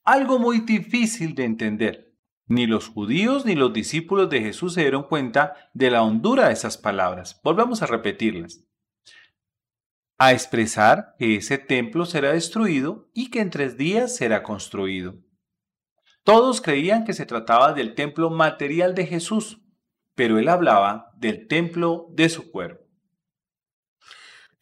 [0.05, 2.15] Algo muy difícil de entender.
[2.47, 6.53] Ni los judíos ni los discípulos de Jesús se dieron cuenta de la hondura de
[6.53, 7.41] esas palabras.
[7.43, 8.65] Volvamos a repetirlas
[10.23, 15.17] a expresar que ese templo será destruido y que en tres días será construido.
[16.23, 19.61] Todos creían que se trataba del templo material de Jesús,
[20.15, 22.85] pero él hablaba del templo de su cuerpo.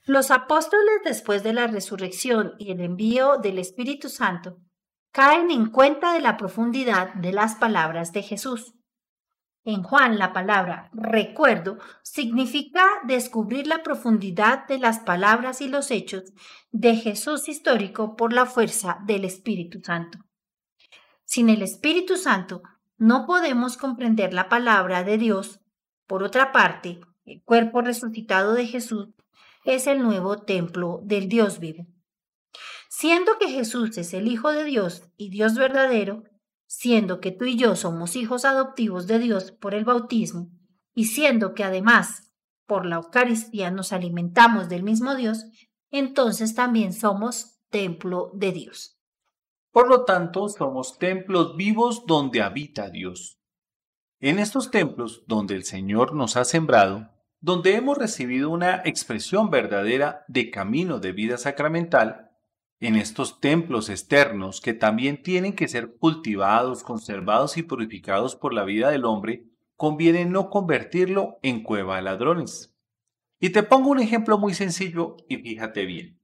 [0.07, 4.57] Los apóstoles después de la resurrección y el envío del Espíritu Santo
[5.13, 8.75] caen en cuenta de la profundidad de las palabras de Jesús.
[9.65, 16.33] En Juan la palabra recuerdo significa descubrir la profundidad de las palabras y los hechos
[16.71, 20.19] de Jesús histórico por la fuerza del Espíritu Santo.
[21.25, 22.63] Sin el Espíritu Santo
[22.97, 25.61] no podemos comprender la palabra de Dios.
[26.07, 29.09] Por otra parte, el cuerpo resucitado de Jesús
[29.65, 31.87] es el nuevo templo del Dios vivo.
[33.01, 36.25] Siendo que Jesús es el Hijo de Dios y Dios verdadero,
[36.67, 40.51] siendo que tú y yo somos hijos adoptivos de Dios por el bautismo,
[40.95, 42.31] y siendo que además
[42.67, 45.47] por la Eucaristía nos alimentamos del mismo Dios,
[45.91, 49.01] entonces también somos templo de Dios.
[49.73, 53.41] Por lo tanto, somos templos vivos donde habita Dios.
[54.19, 57.09] En estos templos donde el Señor nos ha sembrado,
[57.41, 62.30] donde hemos recibido una expresión verdadera de camino de vida sacramental,
[62.81, 68.65] en estos templos externos que también tienen que ser cultivados, conservados y purificados por la
[68.65, 69.45] vida del hombre,
[69.77, 72.75] conviene no convertirlo en cueva de ladrones.
[73.39, 76.19] Y te pongo un ejemplo muy sencillo y fíjate bien.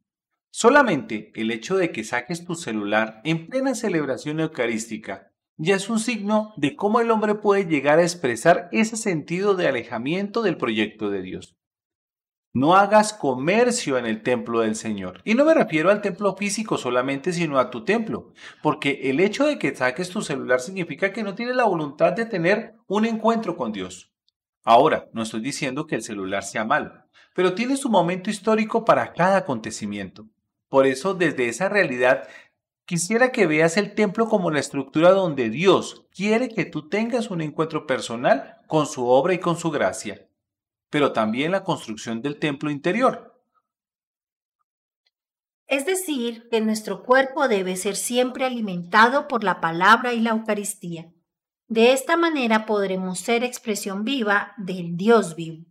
[0.50, 5.98] Solamente el hecho de que saques tu celular en plena celebración eucarística ya es un
[5.98, 11.10] signo de cómo el hombre puede llegar a expresar ese sentido de alejamiento del proyecto
[11.10, 11.56] de Dios.
[12.58, 15.20] No hagas comercio en el templo del Señor.
[15.24, 18.32] Y no me refiero al templo físico solamente, sino a tu templo.
[18.62, 22.24] Porque el hecho de que saques tu celular significa que no tienes la voluntad de
[22.24, 24.10] tener un encuentro con Dios.
[24.64, 26.94] Ahora, no estoy diciendo que el celular sea malo,
[27.34, 30.24] pero tiene su momento histórico para cada acontecimiento.
[30.70, 32.26] Por eso, desde esa realidad,
[32.86, 37.42] quisiera que veas el templo como la estructura donde Dios quiere que tú tengas un
[37.42, 40.25] encuentro personal con su obra y con su gracia
[40.90, 43.36] pero también la construcción del templo interior.
[45.66, 51.12] Es decir, que nuestro cuerpo debe ser siempre alimentado por la palabra y la Eucaristía.
[51.66, 55.64] De esta manera podremos ser expresión viva del Dios vivo.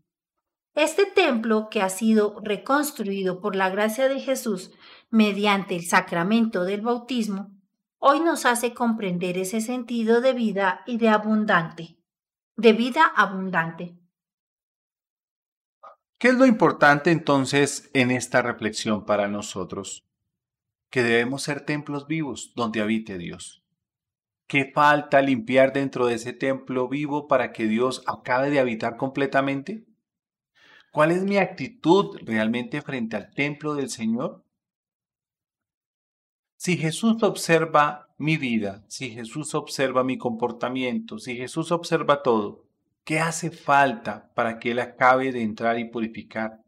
[0.74, 4.72] Este templo, que ha sido reconstruido por la gracia de Jesús
[5.10, 7.56] mediante el sacramento del bautismo,
[7.98, 11.98] hoy nos hace comprender ese sentido de vida y de abundante,
[12.58, 13.98] de vida abundante.
[16.26, 20.08] ¿Qué es lo importante entonces en esta reflexión para nosotros?
[20.90, 23.64] Que debemos ser templos vivos donde habite Dios.
[24.48, 29.86] ¿Qué falta limpiar dentro de ese templo vivo para que Dios acabe de habitar completamente?
[30.92, 34.44] ¿Cuál es mi actitud realmente frente al templo del Señor?
[36.56, 42.65] Si Jesús observa mi vida, si Jesús observa mi comportamiento, si Jesús observa todo,
[43.06, 46.60] ¿qué hace falta para que Él acabe de entrar y purificar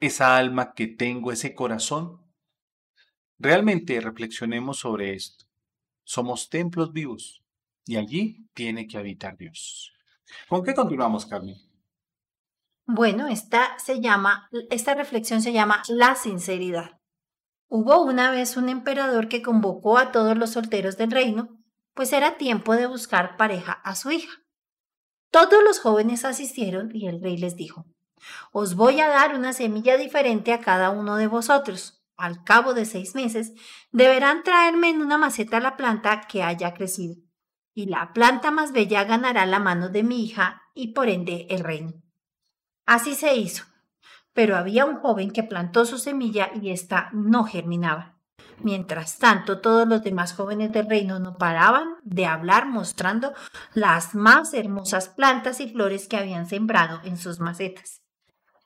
[0.00, 2.24] esa alma que tengo, ese corazón?
[3.38, 5.44] Realmente reflexionemos sobre esto.
[6.04, 7.42] Somos templos vivos
[7.84, 9.92] y allí tiene que habitar Dios.
[10.48, 11.56] ¿Con qué continuamos, Carmen?
[12.86, 17.00] Bueno, esta se llama, esta reflexión se llama la sinceridad.
[17.68, 21.63] Hubo una vez un emperador que convocó a todos los solteros del reino,
[21.94, 24.32] pues era tiempo de buscar pareja a su hija.
[25.30, 27.86] Todos los jóvenes asistieron y el rey les dijo,
[28.52, 32.04] Os voy a dar una semilla diferente a cada uno de vosotros.
[32.16, 33.52] Al cabo de seis meses,
[33.90, 37.16] deberán traerme en una maceta la planta que haya crecido,
[37.74, 41.60] y la planta más bella ganará la mano de mi hija y por ende el
[41.60, 41.94] reino.
[42.86, 43.64] Así se hizo
[44.34, 48.13] pero había un joven que plantó su semilla y ésta no germinaba.
[48.62, 53.32] Mientras tanto, todos los demás jóvenes del reino no paraban de hablar mostrando
[53.74, 58.02] las más hermosas plantas y flores que habían sembrado en sus macetas.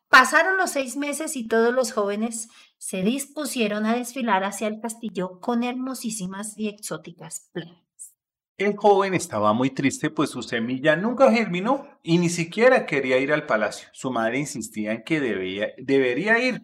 [0.09, 2.49] Pasaron los seis meses y todos los jóvenes
[2.79, 8.15] se dispusieron a desfilar hacia el castillo con hermosísimas y exóticas plantas.
[8.57, 13.33] El joven estaba muy triste pues su semilla nunca germinó y ni siquiera quería ir
[13.33, 13.89] al palacio.
[13.93, 16.63] Su madre insistía en que debía, debería ir,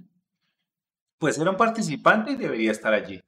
[1.25, 3.23] pues era un participante y debería estar allí.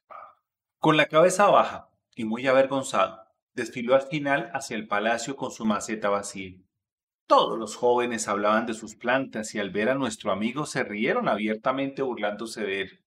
[0.78, 3.22] Con la cabeza baja y muy avergonzado,
[3.54, 6.58] desfiló al final hacia el palacio con su maceta vacía.
[7.26, 11.26] Todos los jóvenes hablaban de sus plantas y al ver a nuestro amigo se rieron
[11.26, 13.04] abiertamente burlándose de él.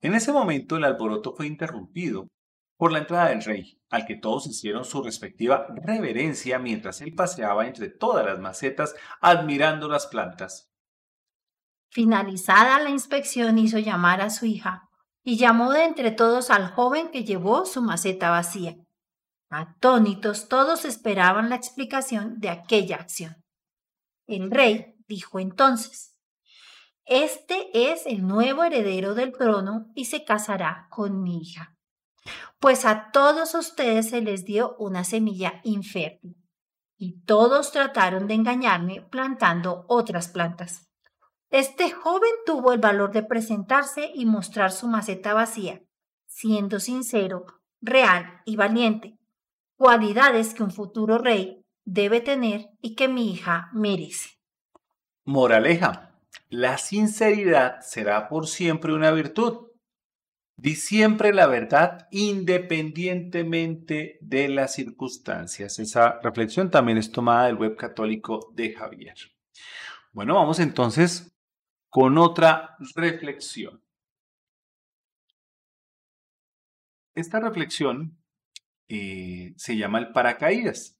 [0.00, 2.26] En ese momento el alboroto fue interrumpido
[2.76, 7.68] por la entrada del rey, al que todos hicieron su respectiva reverencia mientras él paseaba
[7.68, 10.67] entre todas las macetas admirando las plantas.
[11.90, 14.88] Finalizada la inspección hizo llamar a su hija
[15.22, 18.76] y llamó de entre todos al joven que llevó su maceta vacía.
[19.50, 23.36] Atónitos todos esperaban la explicación de aquella acción.
[24.26, 26.14] El rey dijo entonces,
[27.06, 31.78] Este es el nuevo heredero del trono y se casará con mi hija
[32.60, 36.36] pues a todos ustedes se les dio una semilla infértil
[36.96, 40.87] y todos trataron de engañarme plantando otras plantas.
[41.50, 45.82] Este joven tuvo el valor de presentarse y mostrar su maceta vacía,
[46.26, 47.46] siendo sincero,
[47.80, 49.18] real y valiente,
[49.76, 54.38] cualidades que un futuro rey debe tener y que mi hija merece.
[55.24, 59.68] Moraleja, la sinceridad será por siempre una virtud
[60.60, 65.78] Di siempre la verdad independientemente de las circunstancias.
[65.78, 69.14] Esa reflexión también es tomada del web católico de Javier.
[70.10, 71.30] Bueno, vamos entonces
[71.88, 73.82] con otra reflexión.
[77.14, 78.16] Esta reflexión
[78.88, 80.96] eh, se llama el paracaídas.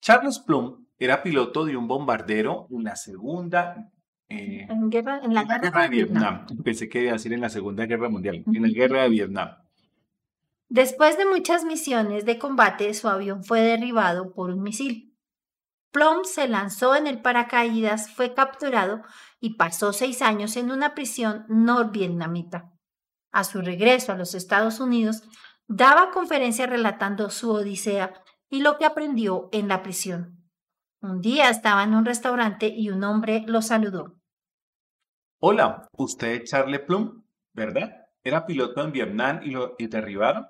[0.00, 3.92] Charles Plum era piloto de un bombardero en la Segunda
[4.28, 6.46] eh, en, guerra, en la, guerra, de Vietnam.
[6.64, 9.50] Pensé que iba a decir en la Segunda Guerra Mundial, en la Guerra de Vietnam.
[10.68, 15.11] Después de muchas misiones de combate, su avión fue derribado por un misil.
[15.92, 19.02] Plum se lanzó en el paracaídas, fue capturado
[19.40, 22.72] y pasó seis años en una prisión norvietnamita.
[23.30, 25.22] A su regreso a los Estados Unidos,
[25.68, 28.14] daba conferencias relatando su odisea
[28.48, 30.42] y lo que aprendió en la prisión.
[31.02, 34.16] Un día estaba en un restaurante y un hombre lo saludó.
[35.40, 38.06] Hola, usted es Charlie Plum, ¿verdad?
[38.22, 40.46] Era piloto en Vietnam y lo derribaron.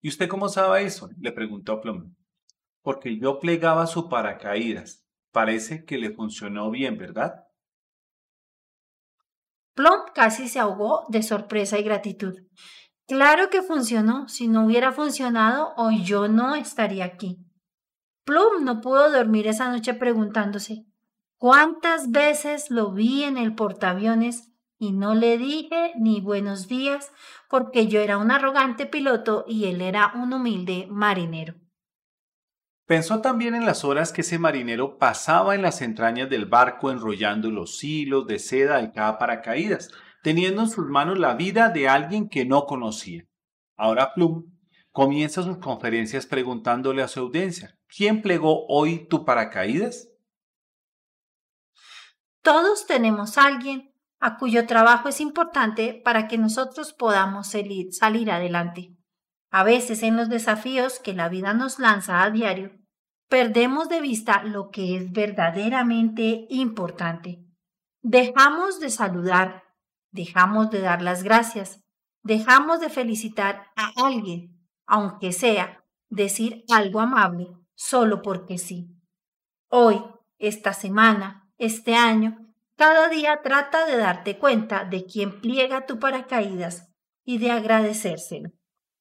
[0.00, 1.10] ¿Y usted cómo sabe eso?
[1.18, 2.14] Le preguntó Plum.
[2.82, 5.06] Porque yo plegaba su paracaídas.
[5.32, 7.44] Parece que le funcionó bien, ¿verdad?
[9.74, 12.34] Plum casi se ahogó de sorpresa y gratitud.
[13.06, 14.28] Claro que funcionó.
[14.28, 17.38] Si no hubiera funcionado, hoy yo no estaría aquí.
[18.24, 20.86] Plum no pudo dormir esa noche preguntándose,
[21.40, 27.10] ¿Cuántas veces lo vi en el portaaviones y no le dije ni buenos días
[27.48, 31.54] porque yo era un arrogante piloto y él era un humilde marinero?
[32.90, 37.48] Pensó también en las horas que ese marinero pasaba en las entrañas del barco enrollando
[37.48, 39.92] los hilos de seda de cada paracaídas,
[40.24, 43.28] teniendo en sus manos la vida de alguien que no conocía.
[43.76, 44.50] Ahora Plum
[44.90, 50.08] comienza sus conferencias preguntándole a su audiencia, ¿quién plegó hoy tu paracaídas?
[52.42, 58.96] Todos tenemos a alguien a cuyo trabajo es importante para que nosotros podamos salir, adelante.
[59.52, 62.79] A veces en los desafíos que la vida nos lanza a diario,
[63.30, 67.38] perdemos de vista lo que es verdaderamente importante.
[68.02, 69.62] Dejamos de saludar,
[70.10, 71.80] dejamos de dar las gracias,
[72.24, 77.46] dejamos de felicitar a alguien, aunque sea decir algo amable,
[77.76, 78.96] solo porque sí.
[79.68, 80.02] Hoy,
[80.38, 82.36] esta semana, este año,
[82.76, 86.88] cada día trata de darte cuenta de quién pliega tu paracaídas
[87.24, 88.50] y de agradecérselo.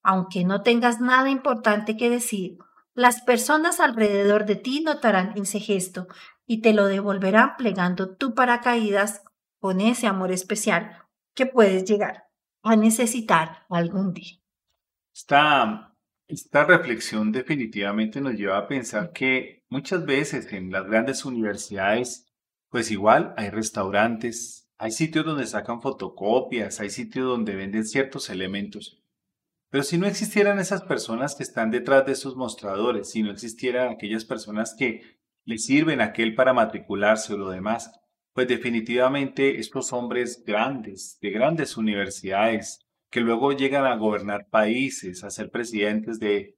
[0.03, 2.60] Aunque no tengas nada importante que decir,
[2.99, 6.09] las personas alrededor de ti notarán ese gesto
[6.45, 9.23] y te lo devolverán plegando tu paracaídas
[9.59, 10.97] con ese amor especial
[11.34, 12.26] que puedes llegar
[12.61, 14.41] a necesitar algún día.
[15.15, 15.95] Esta,
[16.27, 22.27] esta reflexión definitivamente nos lleva a pensar que muchas veces en las grandes universidades,
[22.67, 28.98] pues igual hay restaurantes, hay sitios donde sacan fotocopias, hay sitios donde venden ciertos elementos.
[29.69, 33.91] Pero si no existieran esas personas que están detrás de esos mostradores, si no existieran
[33.91, 35.01] aquellas personas que
[35.45, 37.91] le sirven a aquel para matricularse o lo demás,
[38.33, 42.79] pues definitivamente estos hombres grandes, de grandes universidades,
[43.11, 46.55] que luego llegan a gobernar países, a ser presidentes de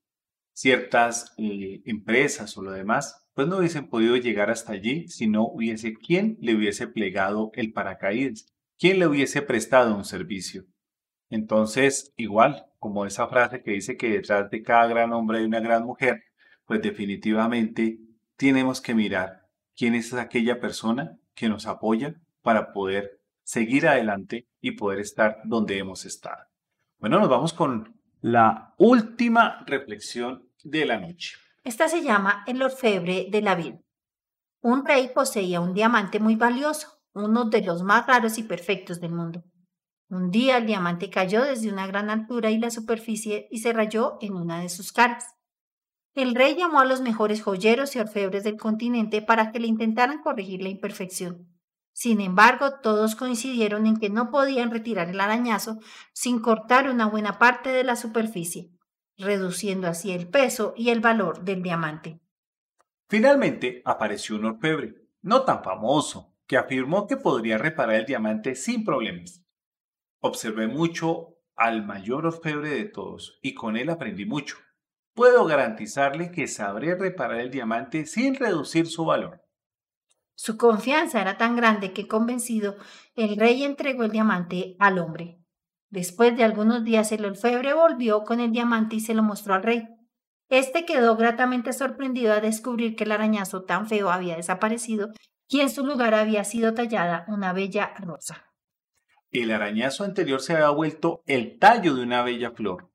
[0.54, 5.46] ciertas eh, empresas o lo demás, pues no hubiesen podido llegar hasta allí si no
[5.48, 8.46] hubiese quien le hubiese plegado el paracaídas,
[8.78, 10.66] quien le hubiese prestado un servicio.
[11.32, 15.62] Entonces, igual, como esa frase que dice que detrás de cada gran hombre hay una
[15.62, 16.22] gran mujer,
[16.66, 18.00] pues definitivamente
[18.36, 24.72] tenemos que mirar quién es aquella persona que nos apoya para poder seguir adelante y
[24.72, 26.44] poder estar donde hemos estado.
[27.00, 31.38] Bueno, nos vamos con la última reflexión de la noche.
[31.64, 33.80] Esta se llama el orfebre de la vida.
[34.62, 39.14] Un rey poseía un diamante muy valioso, uno de los más raros y perfectos del
[39.14, 39.44] mundo.
[40.12, 44.18] Un día el diamante cayó desde una gran altura y la superficie y se rayó
[44.20, 45.38] en una de sus caras.
[46.14, 50.22] El rey llamó a los mejores joyeros y orfebres del continente para que le intentaran
[50.22, 51.48] corregir la imperfección.
[51.94, 55.80] Sin embargo, todos coincidieron en que no podían retirar el arañazo
[56.12, 58.70] sin cortar una buena parte de la superficie,
[59.18, 62.20] reduciendo así el peso y el valor del diamante.
[63.08, 68.84] Finalmente apareció un orfebre, no tan famoso, que afirmó que podría reparar el diamante sin
[68.84, 69.42] problemas.
[70.24, 74.58] Observé mucho al mayor orfebre de todos y con él aprendí mucho.
[75.16, 79.42] Puedo garantizarle que sabré reparar el diamante sin reducir su valor.
[80.36, 82.78] Su confianza era tan grande que convencido,
[83.16, 85.40] el rey entregó el diamante al hombre.
[85.90, 89.64] Después de algunos días el orfebre volvió con el diamante y se lo mostró al
[89.64, 89.88] rey.
[90.50, 95.10] Este quedó gratamente sorprendido a descubrir que el arañazo tan feo había desaparecido
[95.48, 98.51] y en su lugar había sido tallada una bella rosa.
[99.32, 102.92] El arañazo anterior se había vuelto el tallo de una bella flor.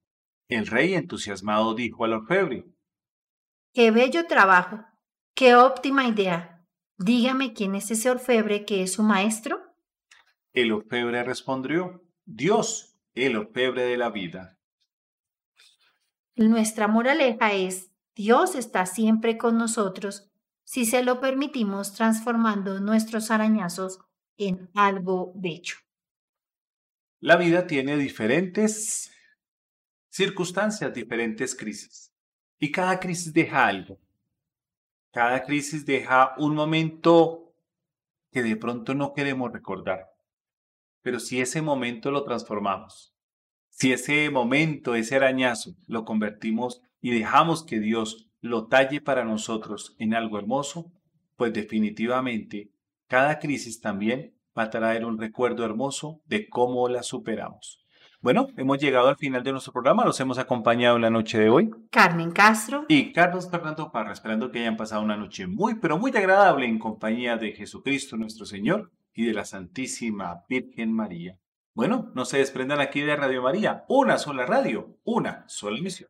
[0.49, 2.67] El rey entusiasmado dijo al orfebre,
[3.73, 4.85] ¡Qué bello trabajo!
[5.35, 6.67] ¡Qué óptima idea!
[6.99, 9.61] Dígame quién es ese orfebre que es su maestro.
[10.53, 14.59] El orfebre respondió, Dios, el orfebre de la vida.
[16.37, 20.31] Nuestra moraleja es, Dios está siempre con nosotros
[20.65, 24.01] si se lo permitimos transformando nuestros arañazos
[24.37, 25.77] en algo bello.
[27.20, 29.10] La vida tiene diferentes
[30.10, 32.12] circunstancias, diferentes crisis.
[32.59, 33.98] Y cada crisis deja algo.
[35.12, 37.55] Cada crisis deja un momento
[38.30, 40.10] que de pronto no queremos recordar.
[41.01, 43.14] Pero si ese momento lo transformamos,
[43.70, 49.97] si ese momento, ese arañazo, lo convertimos y dejamos que Dios lo talle para nosotros
[49.98, 50.93] en algo hermoso,
[51.36, 52.72] pues definitivamente
[53.06, 57.87] cada crisis también va a traer un recuerdo hermoso de cómo la superamos.
[58.20, 61.49] Bueno, hemos llegado al final de nuestro programa, los hemos acompañado en la noche de
[61.49, 61.70] hoy.
[61.91, 62.85] Carmen Castro.
[62.89, 66.78] Y Carlos Fernando Parra, esperando que hayan pasado una noche muy, pero muy agradable en
[66.78, 71.39] compañía de Jesucristo nuestro Señor y de la Santísima Virgen María.
[71.74, 76.09] Bueno, no se desprendan aquí de Radio María, una sola radio, una sola emisión.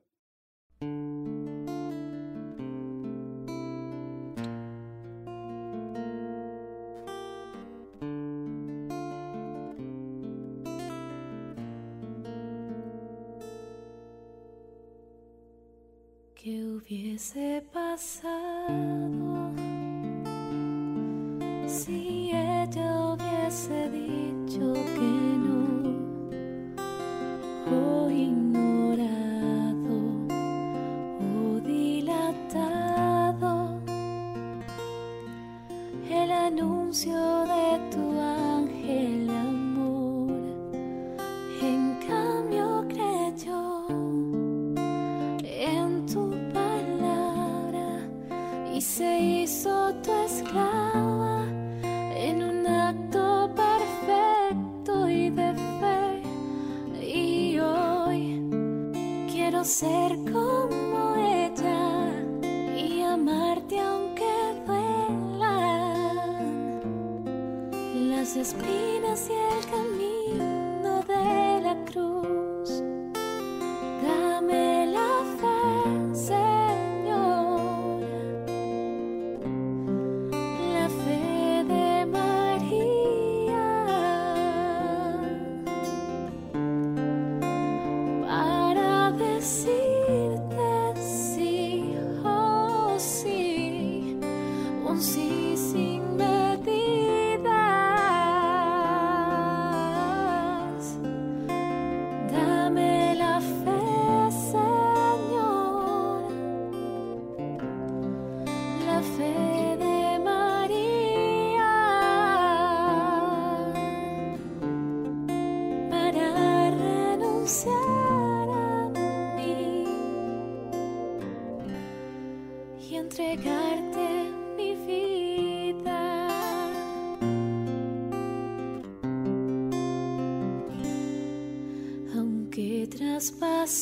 [17.97, 18.35] Hubiese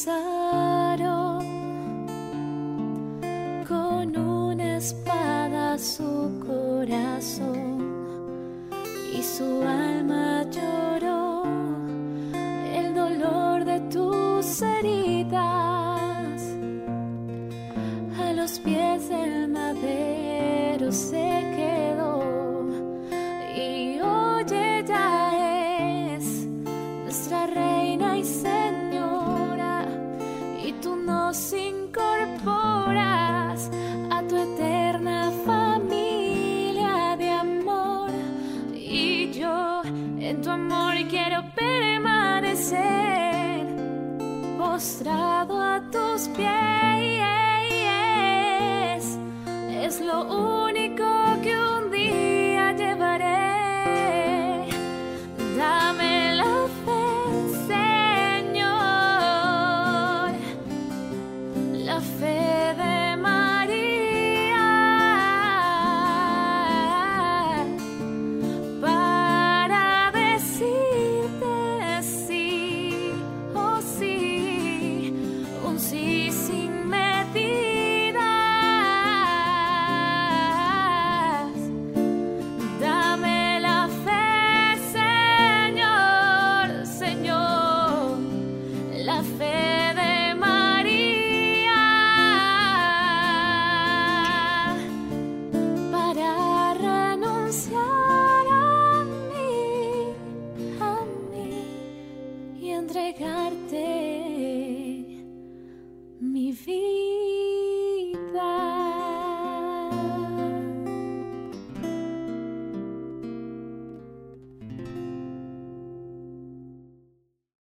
[0.04, 0.33] sun.